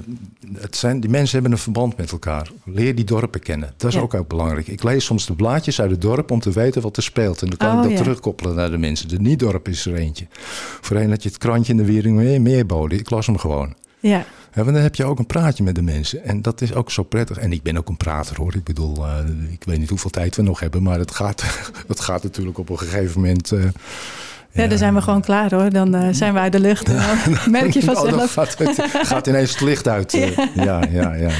het 0.62 0.76
zijn, 0.76 1.00
die 1.00 1.10
mensen 1.10 1.34
hebben 1.34 1.52
een 1.52 1.58
verband 1.64 1.98
met 1.98 2.12
elkaar. 2.12 2.52
Leer 2.66 2.96
die 2.96 3.06
dorpen 3.06 3.40
kennen. 3.42 3.74
Dat 3.78 3.90
is 3.90 3.96
Ja. 3.96 4.02
ook, 4.02 4.14
ook 4.14 4.28
belangrijk. 4.28 4.68
Ik 4.68 4.84
lees 4.84 5.06
soms 5.06 5.26
de 5.26 5.34
blaadjes 5.34 5.82
uit 5.82 5.92
het 5.92 6.02
dorp 6.02 6.32
om 6.32 6.40
te 6.40 6.52
weten 6.52 6.82
wat 6.82 6.98
er 6.98 7.04
speelt. 7.04 7.42
En 7.42 7.48
dan 7.48 7.58
kan 7.58 7.70
Oh, 7.72 7.76
ik 7.78 7.82
dat 7.90 7.92
ja. 7.92 8.04
terugkoppelen 8.04 8.56
naar 8.56 8.72
de 8.72 8.78
mensen. 8.78 9.08
De 9.08 9.20
niet-dorp 9.20 9.68
is 9.68 9.86
er 9.86 9.96
eentje. 9.96 10.28
Voorheen 10.82 11.10
had 11.10 11.24
je 11.24 11.30
het 11.30 11.38
krantje 11.38 11.72
in 11.72 11.78
de 11.78 11.86
Wiering 11.86 12.16
meer, 12.16 12.42
meer 12.42 12.66
boden. 12.66 13.00
Ik 13.00 13.10
las 13.10 13.26
hem 13.26 13.38
gewoon. 13.38 13.74
Ja, 14.00 14.26
Ja, 14.54 14.64
want 14.64 14.74
dan 14.76 14.84
heb 14.84 14.96
je 14.96 15.06
ook 15.06 15.20
een 15.20 15.26
praatje 15.26 15.64
met 15.64 15.76
de 15.76 15.82
mensen. 15.82 16.24
En 16.24 16.42
dat 16.42 16.62
is 16.62 16.74
ook 16.74 16.92
zo 16.92 17.04
prettig. 17.04 17.38
En 17.38 17.52
ik 17.52 17.64
ben 17.64 17.78
ook 17.78 17.90
een 17.90 17.98
prater 17.98 18.36
hoor. 18.38 18.56
Ik 18.56 18.64
bedoel, 18.64 19.06
eh, 19.06 19.18
ik 19.50 19.64
weet 19.64 19.80
niet 19.80 19.90
hoeveel 19.90 20.10
tijd 20.10 20.36
we 20.36 20.42
nog 20.42 20.60
hebben. 20.60 20.84
Maar 20.84 21.00
het 21.00 21.12
gaat, 21.12 21.44
het 21.88 22.00
gaat 22.00 22.24
natuurlijk 22.24 22.58
op 22.58 22.70
een 22.70 22.78
gegeven 22.78 23.22
moment... 23.22 23.52
eh, 23.52 23.64
ja. 24.52 24.68
daar 24.68 24.78
zijn 24.78 24.94
we 24.94 25.02
gewoon 25.02 25.22
klaar 25.22 25.54
hoor. 25.56 25.70
Dan 25.70 25.96
eh, 25.96 26.08
zijn 26.12 26.34
we 26.34 26.40
uit 26.40 26.52
de 26.52 26.60
lucht. 26.60 26.88
En 26.90 26.96
dan 26.96 27.38
merk 27.52 27.74
je 27.74 27.80
dan 27.86 27.96
vanzelf. 27.96 28.34
gaat, 28.34 28.58
het, 28.58 28.82
gaat 29.04 29.28
ineens 29.28 29.52
het 29.52 29.62
licht 29.62 29.88
uit. 29.88 30.12
Ja. 30.56 30.84
ja, 30.92 31.14
ja, 31.14 31.32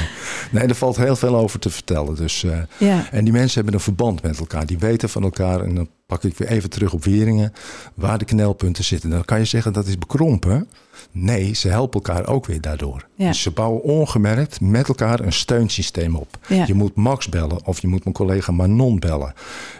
Nee, 0.50 0.66
er 0.66 0.74
valt 0.74 0.96
heel 0.96 1.16
veel 1.16 1.36
over 1.36 1.58
te 1.58 1.70
vertellen. 1.70 2.14
Dus, 2.14 2.44
Ja, 2.78 3.06
en 3.10 3.24
die 3.24 3.32
mensen 3.32 3.54
hebben 3.54 3.74
een 3.74 3.80
verband 3.80 4.22
met 4.22 4.38
elkaar. 4.38 4.66
Die 4.66 4.78
weten 4.78 5.08
van 5.08 5.22
elkaar. 5.22 5.60
En 5.60 5.74
dan 5.74 5.88
pak 6.06 6.24
ik 6.24 6.36
weer 6.36 6.48
even 6.48 6.70
terug 6.70 6.92
op 6.92 7.04
Wieringen. 7.04 7.52
Waar 7.94 8.18
de 8.18 8.24
knelpunten 8.24 8.84
zitten. 8.84 9.10
Dan 9.10 9.24
kan 9.24 9.38
je 9.38 9.44
zeggen 9.44 9.72
dat 9.72 9.86
is 9.86 9.98
bekrompen. 9.98 10.68
Nee, 11.10 11.54
ze 11.54 11.68
helpen 11.68 12.00
elkaar 12.00 12.26
ook 12.26 12.46
weer 12.46 12.60
daardoor. 12.60 13.06
Ja. 13.14 13.28
Dus 13.28 13.42
ze 13.42 13.50
bouwen 13.50 13.82
ongemerkt 13.82 14.60
met 14.60 14.88
elkaar 14.88 15.20
een 15.20 15.32
steunsysteem 15.32 16.16
op. 16.16 16.38
Ja. 16.48 16.64
Je 16.66 16.74
moet 16.74 16.94
Max 16.94 17.28
bellen 17.28 17.66
of 17.66 17.80
je 17.80 17.88
moet 17.88 18.04
mijn 18.04 18.14
collega 18.14 18.52
Manon 18.52 18.98
bellen. 18.98 19.32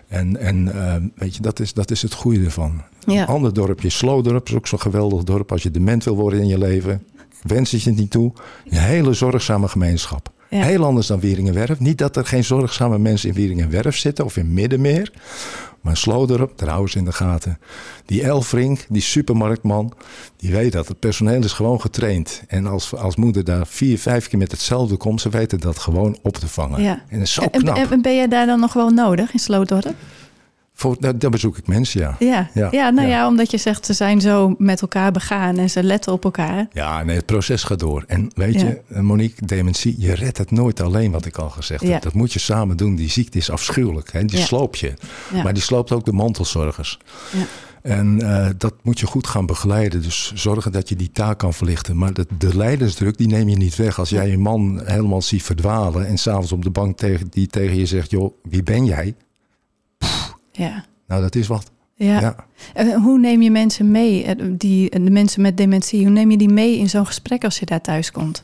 En, 0.09 0.37
en 0.37 0.73
eh, 0.75 0.95
weet 1.15 1.37
je, 1.37 1.43
dat 1.43 1.61
is, 1.61 1.73
dat 1.73 1.91
is 1.91 2.03
het 2.03 2.15
goede 2.15 2.45
ervan. 2.45 2.83
Ja. 3.07 3.23
Een 3.23 3.27
ander 3.27 3.55
dorpje, 3.55 3.91
Slowdorp, 3.91 4.49
is 4.49 4.55
ook 4.55 4.67
zo'n 4.67 4.81
geweldig 4.81 5.23
dorp. 5.23 5.53
Als 5.53 5.63
je 5.63 5.71
dement 5.71 6.05
wil 6.05 6.17
worden 6.17 6.41
in 6.41 6.47
je 6.47 6.59
leven, 6.59 7.07
wens 7.43 7.71
het 7.71 7.83
je 7.83 7.91
niet 7.91 8.11
toe. 8.11 8.33
Een 8.65 8.79
hele 8.79 9.13
zorgzame 9.13 9.69
gemeenschap. 9.69 10.31
Ja. 10.49 10.63
Heel 10.63 10.85
anders 10.85 11.07
dan 11.07 11.21
Wieringenwerf. 11.21 11.81
Niet 11.81 11.99
dat 11.99 12.17
er 12.17 12.27
geen 12.27 12.45
zorgzame 12.45 12.99
mensen 12.99 13.29
in 13.29 13.35
Wieringenwerf 13.35 13.97
zitten 13.97 14.25
of 14.25 14.37
in 14.37 14.53
Middenmeer. 14.53 15.13
Maar 15.83 15.97
houden 16.69 16.91
ze 16.91 16.99
in 16.99 17.05
de 17.05 17.13
gaten. 17.13 17.59
Die 18.07 18.23
Elfrink, 18.23 18.87
die 18.89 19.03
supermarktman, 19.03 19.93
die 20.37 20.53
weet 20.53 20.73
dat. 20.73 20.89
Het 20.89 20.99
personeel 20.99 21.45
is 21.45 21.53
gewoon 21.53 21.81
getraind. 21.81 22.43
En 22.49 22.67
als, 22.67 22.95
als 22.95 23.17
moeder 23.17 23.45
daar 23.45 23.67
vier, 23.67 23.99
vijf 23.99 24.29
keer 24.29 24.39
met 24.39 24.51
hetzelfde 24.51 24.97
komt, 24.97 25.21
ze 25.21 25.29
weten 25.29 25.61
dat 25.61 25.79
gewoon 25.79 26.19
op 26.23 26.37
te 26.37 26.49
vangen. 26.49 26.83
Ja. 26.83 26.93
En 27.09 27.19
dat 27.19 27.27
is 27.27 27.33
zo 27.33 27.43
En, 27.43 27.51
knap. 27.51 27.77
en- 27.77 27.91
en 27.91 28.03
ben 28.03 28.15
jij 28.17 28.29
daar 28.29 28.47
dan 28.47 28.61
nog 28.61 28.73
wel 28.73 28.91
nodig 28.91 29.33
in 29.33 29.39
Slootdorp? 29.39 29.95
Voor, 30.83 30.97
daar, 31.01 31.19
daar 31.19 31.31
bezoek 31.31 31.57
ik 31.59 31.67
mensen, 31.67 32.01
ja. 32.01 32.17
Ja. 32.19 32.51
Ja. 32.55 32.69
Ja, 32.71 32.91
nou 32.91 33.09
ja. 33.09 33.17
ja. 33.17 33.27
omdat 33.29 33.51
je 33.51 33.57
zegt 33.57 33.87
ze 33.87 33.93
zijn 33.93 34.21
zo 34.21 34.55
met 34.59 34.81
elkaar 34.83 35.13
begaan 35.13 35.59
en 35.59 35.71
ze 35.71 35.83
letten 35.83 36.13
op 36.13 36.25
elkaar. 36.25 36.67
Ja, 36.73 37.03
nee, 37.03 37.17
het 37.17 37.27
proces 37.27 37.63
gaat 37.65 37.79
door. 37.79 38.05
En 38.07 38.31
weet 38.35 38.61
Ja. 38.61 38.67
je, 38.67 38.81
eh, 38.89 39.01
Monique, 39.01 39.47
dementie, 39.47 39.95
je 39.99 40.15
redt 40.15 40.39
het 40.39 40.51
nooit 40.51 40.81
alleen, 40.81 41.11
wat 41.11 41.25
ik 41.27 41.37
al 41.37 41.51
gezegd 41.51 41.83
heb. 41.83 42.03
Dat 42.03 42.13
moet 42.15 42.33
je 42.33 42.39
samen 42.39 42.77
doen. 42.77 42.95
Die 42.95 43.11
ziekte 43.11 43.39
is 43.39 43.51
afschuwelijk. 43.51 44.13
Hè? 44.13 44.25
Die 44.25 44.39
sloopt 44.39 44.79
je. 44.79 44.93
Maar 45.43 45.55
die 45.55 45.63
sloopt 45.63 45.93
ook 45.93 46.05
de 46.05 46.13
mantelzorgers. 46.13 46.99
Ja. 47.33 47.45
En 47.83 48.21
eh, 48.23 48.51
dat 48.59 48.75
moet 48.83 49.01
je 49.01 49.07
goed 49.07 49.27
gaan 49.27 49.47
begeleiden. 49.47 50.03
Dus 50.03 50.33
zorgen 50.35 50.73
dat 50.73 50.89
je 50.89 50.97
die 50.97 51.11
taak 51.13 51.39
kan 51.39 51.55
verlichten. 51.55 51.97
Maar 51.97 52.13
de, 52.13 52.27
de 52.39 52.57
leidersdruk, 52.57 53.17
die 53.19 53.27
neem 53.27 53.49
je 53.49 53.57
niet 53.57 53.77
weg. 53.77 53.99
Als 53.99 54.11
jij 54.11 54.29
je 54.29 54.39
man 54.39 54.83
helemaal 54.85 55.23
ziet 55.23 55.43
verdwalen... 55.43 56.07
en 56.07 56.19
s'avonds 56.19 56.53
op 56.53 56.63
de 56.63 56.71
bank 56.71 56.97
tegen, 56.97 57.27
die 57.31 57.47
tegen 57.47 57.77
je 57.77 57.87
zegt... 57.87 58.11
joh, 58.11 58.35
wie 58.43 58.63
ben 58.63 58.85
jij? 58.85 59.15
Ja. 60.63 60.85
Nou, 61.07 61.23
dat 61.23 61.35
is 61.35 61.47
wat. 61.47 61.71
Ja. 61.95 62.21
ja. 62.21 62.37
En 62.75 63.01
hoe 63.03 63.19
neem 63.19 63.43
je 63.43 63.51
mensen 63.51 63.91
mee, 63.91 64.25
eh, 64.25 64.45
die, 64.51 64.91
de 64.91 65.11
mensen 65.11 65.43
met 65.43 65.57
dementie, 65.57 66.01
hoe 66.03 66.11
neem 66.13 66.31
je 66.31 66.37
die 66.37 66.49
mee 66.53 66.79
in 66.79 66.89
zo'n 66.91 67.07
gesprek 67.07 67.45
als 67.45 67.59
je 67.59 67.67
daar 67.67 67.81
thuis 67.81 68.11
komt? 68.11 68.43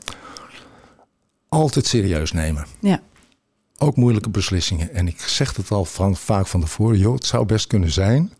Altijd 1.49 1.85
serieus 1.85 2.31
nemen. 2.31 2.65
Ja. 2.79 3.01
Ook 3.77 3.95
moeilijke 3.95 4.29
beslissingen. 4.29 4.93
En 4.93 5.07
ik 5.07 5.19
zeg 5.19 5.55
het 5.55 5.71
al 5.71 5.85
van, 5.85 6.15
vaak 6.15 6.47
van 6.47 6.61
tevoren. 6.61 6.97
Joh, 6.97 7.13
het 7.13 7.25
zou 7.25 7.45
best 7.45 7.67
kunnen 7.67 7.91
zijn 7.91 8.31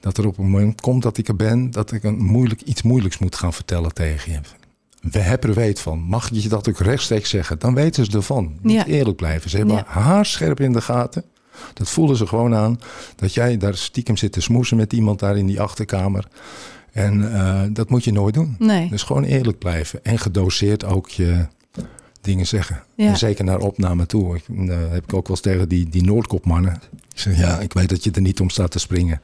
dat 0.00 0.18
er 0.18 0.26
op 0.26 0.38
een 0.38 0.50
moment 0.50 0.80
komt 0.80 1.02
dat 1.02 1.18
ik 1.18 1.28
er 1.28 1.36
ben... 1.36 1.70
dat 1.70 1.92
ik 1.92 2.02
een 2.04 2.16
moeilijk, 2.24 2.60
iets 2.62 2.82
moeilijks 2.82 3.18
moet 3.18 3.34
gaan 3.36 3.52
vertellen 3.52 3.94
tegen 3.94 4.32
je. 4.32 4.38
We 5.10 5.18
hebben 5.18 5.48
er 5.50 5.56
weet 5.56 5.80
van. 5.80 5.98
Mag 5.98 6.30
je 6.32 6.48
dat 6.48 6.68
ook 6.68 6.78
rechtstreeks 6.78 7.30
zeggen? 7.30 7.58
Dan 7.58 7.74
weten 7.74 8.04
ze 8.04 8.10
ervan. 8.16 8.58
Niet 8.62 8.76
Ja. 8.76 8.86
eerlijk 8.86 9.16
blijven. 9.16 9.50
Ze 9.50 9.56
hebben 9.56 9.74
Ja. 9.76 9.84
haarscherp 9.86 10.60
in 10.60 10.72
de 10.72 10.80
gaten. 10.80 11.24
Dat 11.74 11.90
voelen 11.90 12.16
ze 12.16 12.26
gewoon 12.26 12.54
aan. 12.54 12.80
Dat 13.16 13.34
jij 13.34 13.56
daar 13.56 13.76
stiekem 13.76 14.16
zit 14.16 14.32
te 14.32 14.40
smoesen 14.40 14.76
met 14.76 14.92
iemand 14.92 15.18
daar 15.18 15.36
in 15.36 15.46
die 15.46 15.60
achterkamer. 15.60 16.28
En 16.92 17.34
eh, 17.34 17.62
dat 17.70 17.90
moet 17.90 18.04
je 18.04 18.12
nooit 18.12 18.34
doen. 18.34 18.56
Nee. 18.58 18.88
Dus 18.88 19.02
gewoon 19.02 19.24
eerlijk 19.24 19.58
blijven. 19.58 20.04
En 20.04 20.18
gedoseerd 20.18 20.84
ook 20.84 21.08
je 21.08 21.46
dingen 22.20 22.46
zeggen. 22.46 22.82
Ja. 22.94 23.08
En 23.08 23.16
zeker 23.16 23.44
naar 23.44 23.58
opname 23.58 24.06
toe. 24.06 24.36
Ik, 24.36 24.44
eh, 24.48 24.76
heb 24.90 25.04
ik 25.04 25.14
ook 25.14 25.28
wel 25.28 25.36
eens 25.36 25.40
tegen 25.40 25.68
die, 25.68 25.88
die 25.88 26.04
Noordkopmannen. 26.04 26.80
Ik 27.12 27.20
zeg, 27.20 27.38
ja, 27.38 27.60
ik 27.60 27.72
weet 27.72 27.88
dat 27.88 28.04
je 28.04 28.10
er 28.10 28.20
niet 28.20 28.40
om 28.40 28.50
staat 28.50 28.70
te 28.70 28.78
springen. 28.78 29.20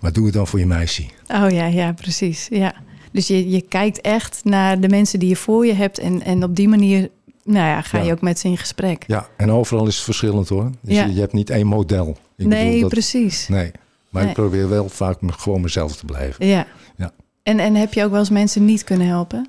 Maar 0.00 0.12
doe 0.12 0.24
het 0.24 0.34
dan 0.34 0.46
voor 0.46 0.58
je 0.58 0.66
meisje. 0.66 1.02
Oh 1.28 1.50
ja, 1.50 1.66
ja, 1.66 1.92
precies. 1.92 2.46
Ja. 2.50 2.74
Dus 3.12 3.26
je, 3.26 3.50
je 3.50 3.60
kijkt 3.60 4.00
echt 4.00 4.40
naar 4.44 4.80
de 4.80 4.88
mensen 4.88 5.18
die 5.18 5.28
je 5.28 5.36
voor 5.36 5.66
je 5.66 5.72
hebt 5.72 5.98
en, 5.98 6.22
en 6.22 6.44
op 6.44 6.56
die 6.56 6.68
manier 6.68 7.10
nou 7.44 7.66
ja, 7.66 7.80
ga 7.82 7.98
je 7.98 8.12
ook 8.12 8.20
met 8.20 8.38
ze 8.38 8.48
in 8.48 8.58
gesprek. 8.58 9.04
Ja, 9.06 9.28
en 9.36 9.50
overal 9.50 9.86
is 9.86 9.94
het 9.94 10.04
verschillend 10.04 10.48
hoor. 10.48 10.70
Dus 10.80 10.94
Ja. 10.96 11.04
je, 11.04 11.14
je 11.14 11.20
hebt 11.20 11.32
niet 11.32 11.50
één 11.50 11.66
model. 11.66 12.16
Ik 12.36 12.46
nee, 12.46 12.80
dat- 12.80 12.90
precies. 12.90 13.48
Nee, 13.48 13.70
maar 14.08 14.22
Nee. 14.22 14.30
ik 14.30 14.36
probeer 14.36 14.68
wel 14.68 14.88
vaak 14.88 15.18
gewoon 15.26 15.60
mezelf 15.60 15.96
te 15.96 16.04
blijven. 16.04 16.46
Ja. 16.46 16.66
Ja. 16.96 17.12
En, 17.42 17.58
en 17.58 17.74
heb 17.74 17.92
je 17.94 18.04
ook 18.04 18.10
wel 18.10 18.18
eens 18.20 18.30
mensen 18.30 18.64
niet 18.64 18.84
kunnen 18.84 19.06
helpen? 19.06 19.48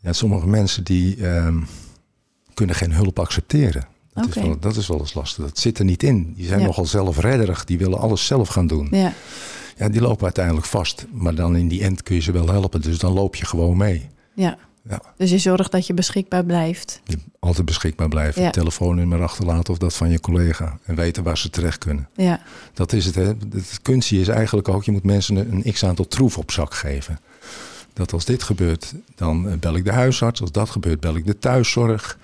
Ja, 0.00 0.12
sommige 0.12 0.46
mensen 0.46 0.84
die 0.84 1.26
ehm, 1.26 1.60
kunnen 2.54 2.74
geen 2.76 2.92
hulp 2.92 3.18
accepteren. 3.18 3.86
Dat, 4.12 4.28
is 4.36 4.42
wel, 4.42 4.58
dat 4.58 4.76
is 4.76 4.86
wel 4.86 4.98
eens 4.98 5.14
lastig. 5.14 5.44
Dat 5.44 5.58
zit 5.58 5.78
er 5.78 5.84
niet 5.84 6.02
in. 6.02 6.32
Die 6.36 6.46
zijn 6.46 6.60
Ja. 6.60 6.66
nogal 6.66 6.86
zelfredderig. 6.86 7.64
Die 7.64 7.78
willen 7.78 7.98
alles 7.98 8.26
zelf 8.26 8.48
gaan 8.48 8.66
doen. 8.66 8.88
Ja. 8.90 9.12
Ja, 9.76 9.88
die 9.88 10.00
lopen 10.00 10.24
uiteindelijk 10.24 10.66
vast. 10.66 11.06
Maar 11.12 11.34
dan 11.34 11.56
in 11.56 11.68
die 11.68 11.82
end 11.82 12.02
kun 12.02 12.14
je 12.14 12.20
ze 12.20 12.32
wel 12.32 12.48
helpen. 12.48 12.80
Dus 12.80 12.98
dan 12.98 13.12
loop 13.12 13.36
je 13.36 13.46
gewoon 13.46 13.76
mee. 13.76 14.08
ja. 14.34 14.56
Ja. 14.88 15.02
Dus 15.16 15.30
je 15.30 15.38
zorgt 15.38 15.72
dat 15.72 15.86
je 15.86 15.94
beschikbaar 15.94 16.44
blijft. 16.44 17.00
Je 17.04 17.18
altijd 17.38 17.66
beschikbaar 17.66 18.08
blijven. 18.08 18.42
Ja. 18.42 18.50
Telefoonnummer 18.50 19.22
achterlaten 19.22 19.72
of 19.72 19.78
dat 19.78 19.94
van 19.94 20.10
je 20.10 20.20
collega. 20.20 20.78
En 20.84 20.94
weten 20.94 21.22
waar 21.22 21.38
ze 21.38 21.50
terecht 21.50 21.78
kunnen. 21.78 22.08
Ja. 22.16 22.40
Dat 22.74 22.92
is 22.92 23.06
het. 23.06 23.14
Hè. 23.14 23.24
Het 23.24 23.78
kunstje 23.82 24.20
is 24.20 24.28
eigenlijk 24.28 24.68
ook, 24.68 24.84
je 24.84 24.92
moet 24.92 25.04
mensen 25.04 25.36
een, 25.36 25.62
een 25.64 25.72
x-aantal 25.72 26.06
troef 26.06 26.38
op 26.38 26.50
zak 26.50 26.74
geven. 26.74 27.18
Dat 27.92 28.12
als 28.12 28.24
dit 28.24 28.42
gebeurt, 28.42 28.94
dan 29.14 29.48
eh, 29.48 29.58
bel 29.58 29.76
ik 29.76 29.84
de 29.84 29.92
huisarts. 29.92 30.40
Als 30.40 30.52
dat 30.52 30.70
gebeurt, 30.70 31.00
bel 31.00 31.16
ik 31.16 31.26
de 31.26 31.38
thuiszorg. 31.38 32.18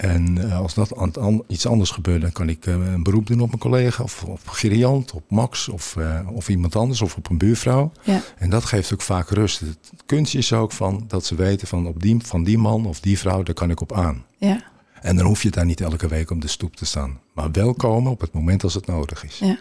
En 0.00 0.52
als 0.52 0.74
dat 0.74 1.18
aan, 1.18 1.42
iets 1.46 1.66
anders 1.66 1.90
gebeurt, 1.90 2.20
dan 2.20 2.32
kan 2.32 2.48
ik 2.48 2.66
een 2.66 3.02
beroep 3.02 3.26
doen 3.26 3.40
op 3.40 3.48
mijn 3.48 3.60
collega 3.60 4.02
of 4.02 4.24
op 4.24 4.48
Geriant, 4.48 5.12
op 5.12 5.22
Max 5.28 5.68
of, 5.68 5.96
of 6.32 6.48
iemand 6.48 6.76
anders 6.76 7.00
of 7.02 7.16
op 7.16 7.30
een 7.30 7.38
buurvrouw. 7.38 7.92
Ja. 8.02 8.20
En 8.38 8.50
dat 8.50 8.64
geeft 8.64 8.92
ook 8.92 9.02
vaak 9.02 9.30
rust. 9.30 9.60
Het 9.60 9.78
kunstje 10.06 10.38
is 10.38 10.52
ook 10.52 10.72
van 10.72 11.04
dat 11.08 11.24
ze 11.24 11.34
weten 11.34 11.68
van 11.68 11.86
op 11.86 12.02
die, 12.02 12.16
van 12.22 12.44
die 12.44 12.58
man 12.58 12.86
of 12.86 13.00
die 13.00 13.18
vrouw, 13.18 13.42
daar 13.42 13.54
kan 13.54 13.70
ik 13.70 13.80
op 13.80 13.92
aan. 13.92 14.24
Ja. 14.38 14.62
En 15.02 15.16
dan 15.16 15.26
hoef 15.26 15.42
je 15.42 15.50
daar 15.50 15.64
niet 15.64 15.80
elke 15.80 16.08
week 16.08 16.30
op 16.30 16.40
de 16.40 16.48
stoep 16.48 16.76
te 16.76 16.84
staan. 16.84 17.20
Maar 17.32 17.50
wel 17.50 17.74
komen 17.74 18.10
op 18.10 18.20
het 18.20 18.32
moment 18.32 18.64
als 18.64 18.74
het 18.74 18.86
nodig 18.86 19.24
is. 19.24 19.38
Ja. 19.38 19.58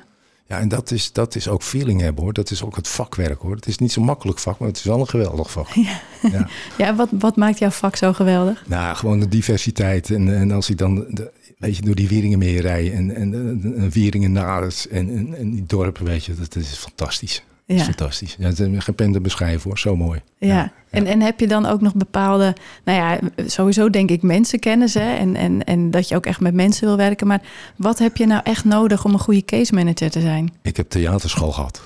Ja, 0.50 0.60
en 0.60 0.68
dat 0.68 0.92
is, 0.92 1.12
dat 1.12 1.36
is 1.36 1.48
ook 1.48 1.64
feeling 1.64 2.02
hebben 2.02 2.24
hoor. 2.24 2.34
Dat 2.34 2.52
is 2.52 2.64
ook 2.64 2.76
het 2.76 2.88
vakwerk 2.88 3.42
hoor. 3.42 3.56
Het 3.56 3.68
is 3.68 3.78
niet 3.78 3.92
zo'n 3.92 4.04
makkelijk 4.04 4.40
vak, 4.40 4.60
maar 4.60 4.68
het 4.68 4.78
is 4.78 4.84
wel 4.84 5.00
een 5.00 5.08
geweldig 5.08 5.52
vak. 5.52 5.68
Ja, 5.76 6.02
ja. 6.32 6.48
ja 6.78 6.96
wat, 6.96 7.10
wat 7.12 7.36
maakt 7.36 7.60
jouw 7.60 7.70
vak 7.70 7.96
zo 7.96 8.14
geweldig? 8.14 8.64
Nou, 8.68 8.96
gewoon 8.96 9.20
de 9.20 9.28
diversiteit. 9.28 10.10
En, 10.10 10.36
en 10.36 10.52
als 10.52 10.70
ik 10.70 10.78
dan, 10.78 11.06
de, 11.10 11.32
weet 11.58 11.76
je, 11.76 11.82
door 11.82 11.96
die 11.96 12.08
Wieringen 12.08 12.40
meer 12.40 12.62
rij 12.62 12.94
en, 12.94 13.16
en, 13.16 13.34
en 13.34 13.90
Wieringen 13.90 14.38
en, 14.38 14.72
en, 14.92 15.36
en 15.38 15.52
die 15.52 15.66
dorpen, 15.66 16.06
weet 16.06 16.26
je, 16.26 16.36
dat, 16.36 16.54
dat 16.54 16.64
is 16.64 16.78
fantastisch. 16.78 17.44
Ja. 17.76 17.76
is 17.76 17.84
fantastisch. 17.84 18.36
Ja, 18.40 18.48
het 18.48 18.60
is 18.60 18.84
geen 18.84 19.12
te 19.12 19.22
beschrijven 19.22 19.62
hoor, 19.64 19.80
zo 19.80 19.96
mooi. 19.96 20.22
Ja. 20.38 20.72
En, 20.90 21.06
en 21.06 21.22
heb 21.22 21.40
je 21.40 21.48
dan 21.48 21.66
ook 21.66 21.82
nog 21.82 21.96
bepaalde, 21.96 22.56
nou 22.84 22.98
ja, 22.98 23.20
sowieso 23.46 23.90
denk 23.90 24.10
ik 24.10 24.22
mensenkennis 24.22 24.94
hè, 24.94 25.16
en, 25.16 25.36
en, 25.36 25.64
en 25.64 25.92
dat 25.92 26.08
je 26.08 26.16
ook 26.16 26.26
echt 26.26 26.40
met 26.40 26.54
mensen 26.54 26.88
wil 26.88 26.98
werken. 26.98 27.28
Maar 27.28 27.42
wat 27.76 28.00
heb 28.00 28.18
je 28.18 28.26
nou 28.26 28.42
echt 28.44 28.66
nodig 28.66 29.06
om 29.06 29.14
een 29.14 29.20
goede 29.20 29.46
case 29.46 29.74
manager 29.74 30.10
te 30.10 30.22
zijn? 30.22 30.54
Ik 30.62 30.78
heb 30.78 30.90
theaterschool 30.90 31.52
gehad. 31.52 31.86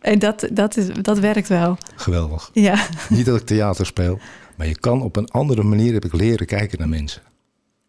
En 0.00 0.18
dat, 0.18 0.48
dat, 0.52 0.76
is, 0.76 0.86
dat 1.02 1.18
werkt 1.18 1.48
wel. 1.48 1.76
Geweldig. 1.94 2.50
Ja. 2.52 2.86
Niet 3.08 3.26
dat 3.26 3.40
ik 3.40 3.46
theater 3.46 3.86
speel, 3.86 4.18
maar 4.56 4.66
je 4.66 4.78
kan 4.78 5.02
op 5.02 5.16
een 5.16 5.28
andere 5.28 5.62
manier 5.62 5.92
heb 5.92 6.04
ik 6.04 6.12
leren 6.12 6.46
kijken 6.46 6.78
naar 6.78 6.88
mensen. 6.88 7.22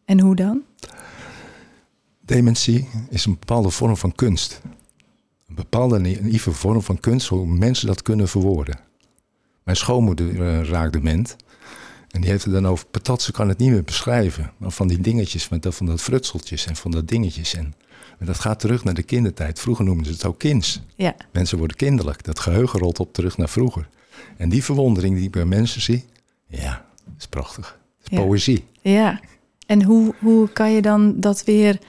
En 0.06 0.20
hoe 0.20 0.36
dan? 0.36 0.62
Dementie 2.26 2.89
is 3.10 3.26
een 3.26 3.38
bepaalde 3.39 3.70
vorm 3.70 3.98
van 3.98 4.15
kunst 4.15 4.62
een 5.52 5.58
bepaalde 5.58 6.00
naïeve 6.00 6.52
vorm 6.52 6.82
van 6.82 7.00
kunst, 7.00 7.28
hoe 7.28 7.46
mensen 7.46 7.88
dat 7.88 8.02
kunnen 8.02 8.28
verwoorden. 8.28 8.80
Mijn 9.64 9.78
schoonmoeder 9.78 10.30
uh, 10.30 10.64
raakt 10.64 10.94
dement. 10.94 11.36
En 12.10 12.22
die 12.22 12.30
heeft 12.30 12.44
het 12.44 12.54
dan 12.54 12.68
over, 12.68 12.86
patat, 12.86 13.22
ze 13.22 13.32
kan 13.32 13.50
het 13.50 13.58
niet 13.58 13.70
meer 13.70 13.84
beschrijven. 13.84 14.52
Maar 14.58 14.72
van 14.72 14.88
die 14.88 15.02
dingetjes, 15.02 15.46
van 15.46 15.60
dat, 15.60 15.76
van 15.76 15.86
dat 15.86 16.02
frutseltjes 16.02 16.66
en 16.66 16.76
van 16.76 16.92
dat 16.92 17.08
dingetjes. 17.08 17.54
En, 17.54 17.74
dat 18.20 18.40
gaat 18.40 18.60
terug 18.60 18.84
naar 18.84 18.94
de 18.94 19.04
kindertijd. 19.04 19.60
Vroeger 19.60 19.86
noemden 19.86 20.06
ze 20.06 20.12
het 20.12 20.26
ook 20.26 20.40
kinds. 20.40 20.82
Ja. 20.96 21.16
Mensen 21.32 21.58
worden 21.58 21.78
kinderlijk. 21.78 22.24
Dat 22.24 22.40
geheugen 22.40 22.80
rolt 22.80 23.00
op 23.00 23.14
terug 23.14 23.38
naar 23.38 23.50
vroeger. 23.50 23.90
En 24.38 24.50
die 24.50 24.64
verwondering 24.64 25.16
die 25.16 25.24
ik 25.24 25.32
bij 25.32 25.46
mensen 25.46 25.82
zie, 25.82 26.06
ja, 26.48 26.86
is 27.18 27.28
prachtig. 27.28 27.80
Is 28.04 28.18
poëzie. 28.18 28.66
Ja. 28.82 29.20
En 29.66 29.84
hoe, 29.84 30.14
hoe 30.20 30.50
kan 30.50 30.72
je 30.72 30.82
dan 30.82 31.20
dat 31.20 31.44
weer 31.44 31.80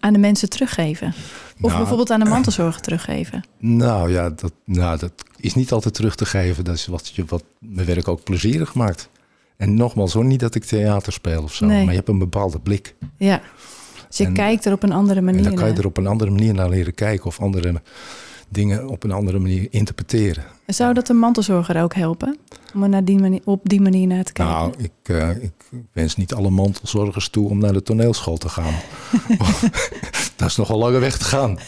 aan 0.00 0.12
de 0.12 0.18
mensen 0.18 0.48
teruggeven? 0.48 1.14
Of 1.60 1.60
nou, 1.60 1.76
bijvoorbeeld 1.76 2.10
aan 2.10 2.20
de 2.20 2.30
mantelzorger 2.36 2.80
teruggeven? 2.80 3.44
Nou 3.58 4.10
ja, 4.10 4.30
dat, 4.30 4.52
nou, 4.64 4.98
dat 4.98 5.12
is 5.36 5.54
niet 5.54 5.72
altijd 5.72 5.94
terug 5.94 6.14
te 6.14 6.26
geven. 6.26 6.64
Dat 6.64 6.74
is 6.74 6.86
wat, 6.86 7.08
je, 7.08 7.24
wat 7.26 7.44
mijn 7.58 7.86
werk 7.86 8.08
ook 8.08 8.22
plezierig 8.24 8.74
maakt. 8.74 9.08
En 9.56 9.74
nogmaals, 9.74 10.12
hoor 10.12 10.24
niet 10.24 10.40
dat 10.40 10.54
ik 10.54 10.64
theater 10.64 11.12
speel 11.12 11.42
of 11.42 11.54
zo, 11.54 11.66
maar 11.66 11.84
je 11.84 11.90
hebt 11.90 12.08
een 12.08 12.18
bepaalde 12.18 12.58
blik. 12.58 12.94
Ja, 13.16 13.42
dus 14.08 14.26
je 14.26 14.32
kijkt 14.32 14.64
er 14.64 14.72
op 14.72 14.82
een 14.82 14.92
andere 14.92 15.20
manier 15.20 15.42
naar. 15.42 15.50
En 15.50 15.56
dan 15.56 15.64
kan 15.64 15.74
je 15.74 15.80
er 15.80 15.86
op 15.86 15.96
een 15.96 16.06
andere 16.06 16.30
manier 16.30 16.54
naar 16.54 16.68
leren 16.68 16.94
kijken 16.94 17.26
of 17.26 17.40
andere 17.40 17.80
dingen 18.54 18.88
op 18.88 19.04
een 19.04 19.12
andere 19.12 19.38
manier 19.38 19.66
interpreteren. 19.70 20.44
Zou 20.66 20.94
dat 20.94 21.08
een 21.08 21.18
mantelzorger 21.18 21.82
ook 21.82 21.94
helpen? 21.94 22.38
Om 22.74 22.82
er 22.82 22.88
naar 22.88 23.04
die 23.04 23.18
manier, 23.18 23.40
op 23.44 23.60
die 23.62 23.80
manier 23.80 24.06
naar 24.06 24.24
te 24.24 24.32
kijken? 24.32 24.54
Nou, 24.54 24.72
ik, 24.76 25.08
uh, 25.08 25.42
ik 25.42 25.52
wens 25.92 26.16
niet 26.16 26.34
alle 26.34 26.50
mantelzorgers 26.50 27.28
toe 27.28 27.48
om 27.48 27.58
naar 27.58 27.72
de 27.72 27.82
toneelschool 27.82 28.36
te 28.36 28.48
gaan. 28.48 28.74
dat 30.36 30.48
is 30.48 30.56
nogal 30.56 30.78
lange 30.78 30.98
weg 30.98 31.18
te 31.18 31.24
gaan. 31.24 31.58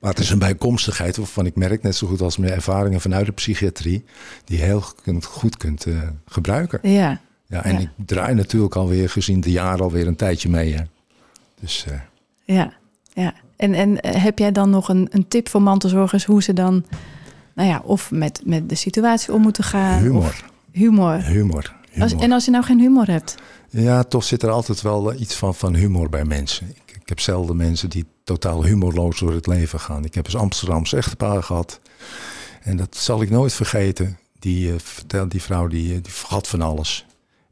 Maar 0.00 0.10
het 0.10 0.18
is 0.18 0.30
een 0.30 0.38
bijkomstigheid 0.38 1.16
waarvan 1.16 1.46
ik 1.46 1.56
merk, 1.56 1.82
net 1.82 1.96
zo 1.96 2.06
goed 2.06 2.20
als 2.20 2.36
mijn 2.36 2.52
ervaringen 2.52 3.00
vanuit 3.00 3.26
de 3.26 3.32
psychiatrie, 3.32 4.04
die 4.44 4.58
je 4.58 4.64
heel 4.64 4.82
goed 5.22 5.56
kunt 5.56 5.86
uh, 5.86 6.02
gebruiken. 6.26 6.78
Ja. 6.82 7.20
ja 7.46 7.64
en 7.64 7.78
ik 7.78 7.88
draai 8.06 8.34
natuurlijk 8.34 8.76
alweer 8.76 9.10
gezien 9.10 9.40
de 9.40 9.50
jaren 9.50 9.80
alweer 9.80 10.06
een 10.06 10.16
tijdje 10.16 10.48
mee. 10.48 10.74
Hè. 10.74 10.82
Dus, 11.60 11.86
uh, 11.88 11.94
ja, 12.44 12.72
ja. 13.12 13.34
En, 13.60 13.74
en 13.74 14.00
eh, 14.00 14.22
heb 14.22 14.38
jij 14.38 14.52
dan 14.52 14.70
nog 14.70 14.88
een, 14.88 15.08
een 15.10 15.28
tip 15.28 15.48
voor 15.48 15.62
mantelzorgers 15.62 16.24
hoe 16.24 16.42
ze 16.42 16.52
dan, 16.52 16.84
nou 17.54 17.68
ja, 17.68 17.82
of 17.84 18.10
met, 18.10 18.40
met 18.44 18.68
de 18.68 18.74
situatie 18.74 19.32
om 19.32 19.42
moeten 19.42 19.64
gaan? 19.64 19.98
Humor. 19.98 20.44
Humor. 20.72 21.22
Humor. 21.22 21.74
Als, 21.98 22.14
en 22.14 22.32
als 22.32 22.44
je 22.44 22.50
nou 22.50 22.64
geen 22.64 22.80
humor 22.80 23.06
hebt? 23.06 23.34
Ja, 23.68 24.02
toch 24.02 24.24
zit 24.24 24.42
er 24.42 24.50
altijd 24.50 24.82
wel 24.82 25.14
iets 25.14 25.34
van, 25.34 25.54
van 25.54 25.74
humor 25.74 26.08
bij 26.08 26.24
mensen. 26.24 26.68
Ik, 26.68 26.96
ik 27.02 27.08
heb 27.08 27.20
zelden 27.20 27.56
mensen 27.56 27.90
die 27.90 28.04
totaal 28.24 28.64
humorloos 28.64 29.18
door 29.18 29.32
het 29.32 29.46
leven 29.46 29.80
gaan. 29.80 30.04
Ik 30.04 30.14
heb 30.14 30.24
eens 30.24 30.36
Amsterdamse 30.36 30.96
echtpaar 30.96 31.42
gehad. 31.42 31.80
En 32.62 32.76
dat 32.76 32.96
zal 32.96 33.22
ik 33.22 33.30
nooit 33.30 33.52
vergeten. 33.52 34.18
Die, 34.38 34.72
uh, 35.14 35.22
die 35.28 35.42
vrouw 35.42 35.66
die, 35.66 35.94
eh, 35.94 36.02
die 36.02 36.12
vergat 36.12 36.48
van 36.48 36.62
alles. 36.62 37.06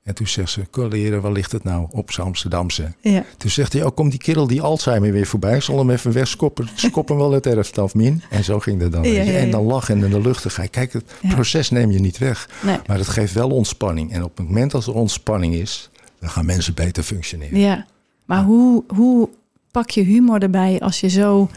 En 0.09 0.14
toen 0.14 0.27
zegt 0.27 0.51
ze, 0.51 0.62
leren, 0.73 1.21
waar 1.21 1.33
ligt 1.33 1.53
het 1.53 1.64
nou? 1.64 1.87
Op 1.90 2.12
zijn 2.12 2.27
Amsterdamse. 2.27 2.92
Ja. 3.01 3.25
Toen 3.37 3.51
zegt 3.51 3.73
hij, 3.73 3.83
oh, 3.83 3.94
komt 3.94 4.11
die 4.11 4.21
kerel 4.21 4.47
die 4.47 4.61
Alzheimer 4.61 5.12
weer 5.12 5.27
voorbij. 5.27 5.61
Zal 5.61 5.79
hem 5.79 5.90
even 5.90 6.12
wegskoppen. 6.12 6.68
Skop 6.75 7.09
hem 7.09 7.16
wel 7.16 7.33
het 7.33 7.47
erfst 7.47 7.79
af, 7.79 7.94
min. 7.94 8.23
En 8.31 8.44
zo 8.44 8.59
ging 8.59 8.81
dat 8.81 8.92
dan. 8.92 9.03
Ja, 9.03 9.23
ja, 9.23 9.33
en 9.33 9.51
dan 9.51 9.64
lachen 9.64 10.05
en 10.05 10.11
de 10.11 10.21
luchtigheid. 10.21 10.71
Kijk, 10.71 10.92
het 10.92 11.05
proces 11.29 11.71
neem 11.71 11.90
je 11.90 11.99
niet 11.99 12.18
weg. 12.18 12.49
Nee. 12.62 12.77
Maar 12.87 12.99
het 12.99 13.09
geeft 13.09 13.33
wel 13.33 13.51
ontspanning. 13.51 14.12
En 14.12 14.25
op 14.25 14.37
het 14.37 14.47
moment 14.47 14.75
als 14.75 14.87
er 14.87 14.94
ontspanning 14.94 15.55
is, 15.55 15.90
dan 16.21 16.31
gaan 16.31 16.47
mensen 16.47 16.75
beter 16.75 17.03
functioneren. 17.03 17.59
Ja, 17.59 17.87
maar 18.25 18.42
Hoe, 18.44 18.85
hoe 18.94 19.29
pak 19.71 19.90
je 19.90 20.03
humor 20.03 20.42
erbij 20.42 20.81
als 20.81 21.01
je 21.01 21.09
zo 21.09 21.49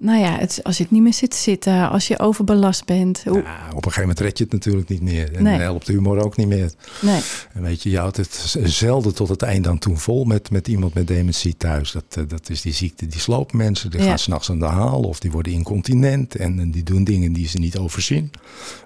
nou 0.00 0.18
ja, 0.18 0.38
het, 0.38 0.60
als 0.62 0.76
je 0.76 0.82
het 0.82 0.92
niet 0.92 1.02
meer 1.02 1.14
zit 1.14 1.34
zitten, 1.34 1.90
als 1.90 2.08
je 2.08 2.18
overbelast 2.18 2.84
bent. 2.84 3.22
Hoe... 3.24 3.42
Ja, 3.42 3.66
op 3.68 3.76
een 3.76 3.82
gegeven 3.82 4.00
moment 4.00 4.20
red 4.20 4.38
je 4.38 4.44
het 4.44 4.52
natuurlijk 4.52 4.88
niet 4.88 5.02
meer. 5.02 5.34
En 5.34 5.42
nee. 5.42 5.58
helpt 5.58 5.86
de 5.86 5.92
humor 5.92 6.24
ook 6.24 6.36
niet 6.36 6.46
meer. 6.46 6.72
Nee. 7.00 7.20
En 7.52 7.62
weet 7.62 7.82
je, 7.82 7.90
je 7.90 7.98
houdt 7.98 8.16
het 8.16 8.56
zelden 8.64 9.14
tot 9.14 9.28
het 9.28 9.42
eind 9.42 9.64
dan 9.64 9.78
toen 9.78 9.98
vol 9.98 10.24
met, 10.24 10.50
met 10.50 10.68
iemand 10.68 10.94
met 10.94 11.06
dementie 11.06 11.56
thuis. 11.56 11.92
Dat, 11.92 12.04
eh, 12.10 12.24
dat 12.28 12.50
is 12.50 12.60
die 12.60 12.72
ziekte, 12.72 13.06
die 13.06 13.20
slopen 13.20 13.56
mensen. 13.56 13.90
Die 13.90 14.00
ja. 14.00 14.06
gaan 14.06 14.18
s'nachts 14.18 14.50
aan 14.50 14.58
de 14.58 14.64
haal 14.64 15.02
of 15.02 15.20
die 15.20 15.30
worden 15.30 15.52
incontinent. 15.52 16.34
En 16.34 16.70
die 16.70 16.82
doen 16.82 17.04
dingen 17.04 17.32
die 17.32 17.48
ze 17.48 17.58
niet 17.58 17.78
overzien. 17.78 18.30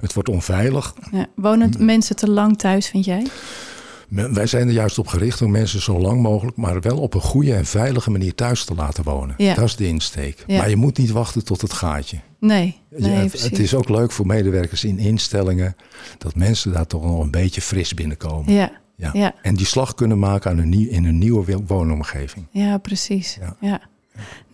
Het 0.00 0.12
wordt 0.12 0.28
onveilig. 0.28 0.94
Ja. 1.12 1.26
Wonen 1.36 1.72
mensen 1.78 2.16
te 2.16 2.30
lang 2.30 2.58
thuis, 2.58 2.88
vind 2.88 3.04
jij? 3.04 3.26
Wij 4.08 4.46
zijn 4.46 4.68
er 4.68 4.74
juist 4.74 4.98
op 4.98 5.06
gericht 5.06 5.42
om 5.42 5.50
mensen 5.50 5.82
zo 5.82 5.98
lang 5.98 6.20
mogelijk, 6.20 6.56
maar 6.56 6.80
wel 6.80 6.98
op 6.98 7.14
een 7.14 7.20
goede 7.20 7.54
en 7.54 7.66
veilige 7.66 8.10
manier 8.10 8.34
thuis 8.34 8.64
te 8.64 8.74
laten 8.74 9.04
wonen. 9.04 9.34
Ja. 9.38 9.54
Dat 9.54 9.64
is 9.64 9.76
de 9.76 9.86
insteek. 9.86 10.44
Maar 10.46 10.70
je 10.70 10.76
moet 10.76 10.98
niet 10.98 11.10
wachten 11.10 11.44
tot 11.44 11.60
het 11.60 11.72
gaatje. 11.72 12.18
Nee, 12.40 12.80
nee 12.88 13.10
ja, 13.10 13.20
het, 13.20 13.58
is 13.58 13.74
ook 13.74 13.88
leuk 13.88 14.12
voor 14.12 14.26
medewerkers 14.26 14.84
in 14.84 14.98
instellingen 14.98 15.76
dat 16.18 16.34
mensen 16.34 16.72
daar 16.72 16.86
toch 16.86 17.04
nog 17.04 17.20
een 17.20 17.30
beetje 17.30 17.60
fris 17.60 17.94
binnenkomen. 17.94 18.52
Ja. 18.52 18.82
Ja. 18.96 19.34
En 19.42 19.54
die 19.54 19.66
slag 19.66 19.94
kunnen 19.94 20.18
maken 20.18 20.50
aan 20.50 20.58
een 20.58 20.68
nieuw, 20.68 20.90
in 20.90 21.04
een 21.04 21.18
nieuwe 21.18 21.58
woonomgeving. 21.66 22.46
Ja, 22.50 22.78
precies. 22.78 23.38
ja. 23.60 23.80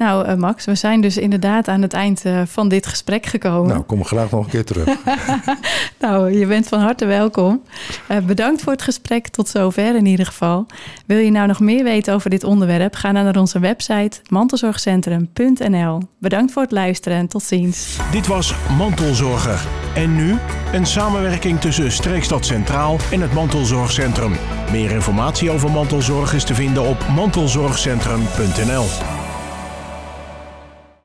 Nou, 0.00 0.28
uh, 0.28 0.34
Max, 0.34 0.64
we 0.64 0.74
zijn 0.74 1.00
dus 1.00 1.16
inderdaad 1.16 1.68
aan 1.68 1.82
het 1.82 1.92
eind 1.92 2.24
uh, 2.24 2.42
van 2.46 2.68
dit 2.68 2.86
gesprek 2.86 3.26
gekomen. 3.26 3.68
Nou, 3.68 3.82
kom 3.82 4.04
graag 4.04 4.30
nog 4.30 4.44
een 4.44 4.50
keer 4.50 4.64
terug. 4.64 4.96
nou, 6.00 6.38
je 6.38 6.46
bent 6.46 6.68
van 6.68 6.80
harte 6.80 7.06
welkom. 7.06 7.62
Uh, 8.10 8.18
bedankt 8.18 8.62
voor 8.62 8.72
het 8.72 8.82
gesprek, 8.82 9.28
tot 9.28 9.48
zover 9.48 9.96
in 9.96 10.06
ieder 10.06 10.26
geval. 10.26 10.66
Wil 11.06 11.18
je 11.18 11.30
nou 11.30 11.46
nog 11.46 11.60
meer 11.60 11.84
weten 11.84 12.14
over 12.14 12.30
dit 12.30 12.44
onderwerp? 12.44 12.94
Ga 12.94 13.12
dan 13.12 13.24
naar 13.24 13.36
onze 13.36 13.58
website 13.58 14.20
mantelzorgcentrum.nl. 14.28 16.02
Bedankt 16.18 16.52
voor 16.52 16.62
het 16.62 16.72
luisteren 16.72 17.18
en 17.18 17.28
tot 17.28 17.42
ziens. 17.42 17.96
Dit 18.10 18.26
was 18.26 18.54
Mantelzorger. 18.76 19.60
En 19.94 20.14
nu 20.14 20.36
een 20.72 20.86
samenwerking 20.86 21.60
tussen 21.60 21.92
Streekstad 21.92 22.46
Centraal 22.46 22.96
en 23.10 23.20
het 23.20 23.32
Mantelzorgcentrum. 23.32 24.32
Meer 24.70 24.90
informatie 24.90 25.50
over 25.50 25.70
mantelzorg 25.70 26.34
is 26.34 26.44
te 26.44 26.54
vinden 26.54 26.82
op 26.82 27.06
mantelzorgcentrum.nl. 27.14 29.19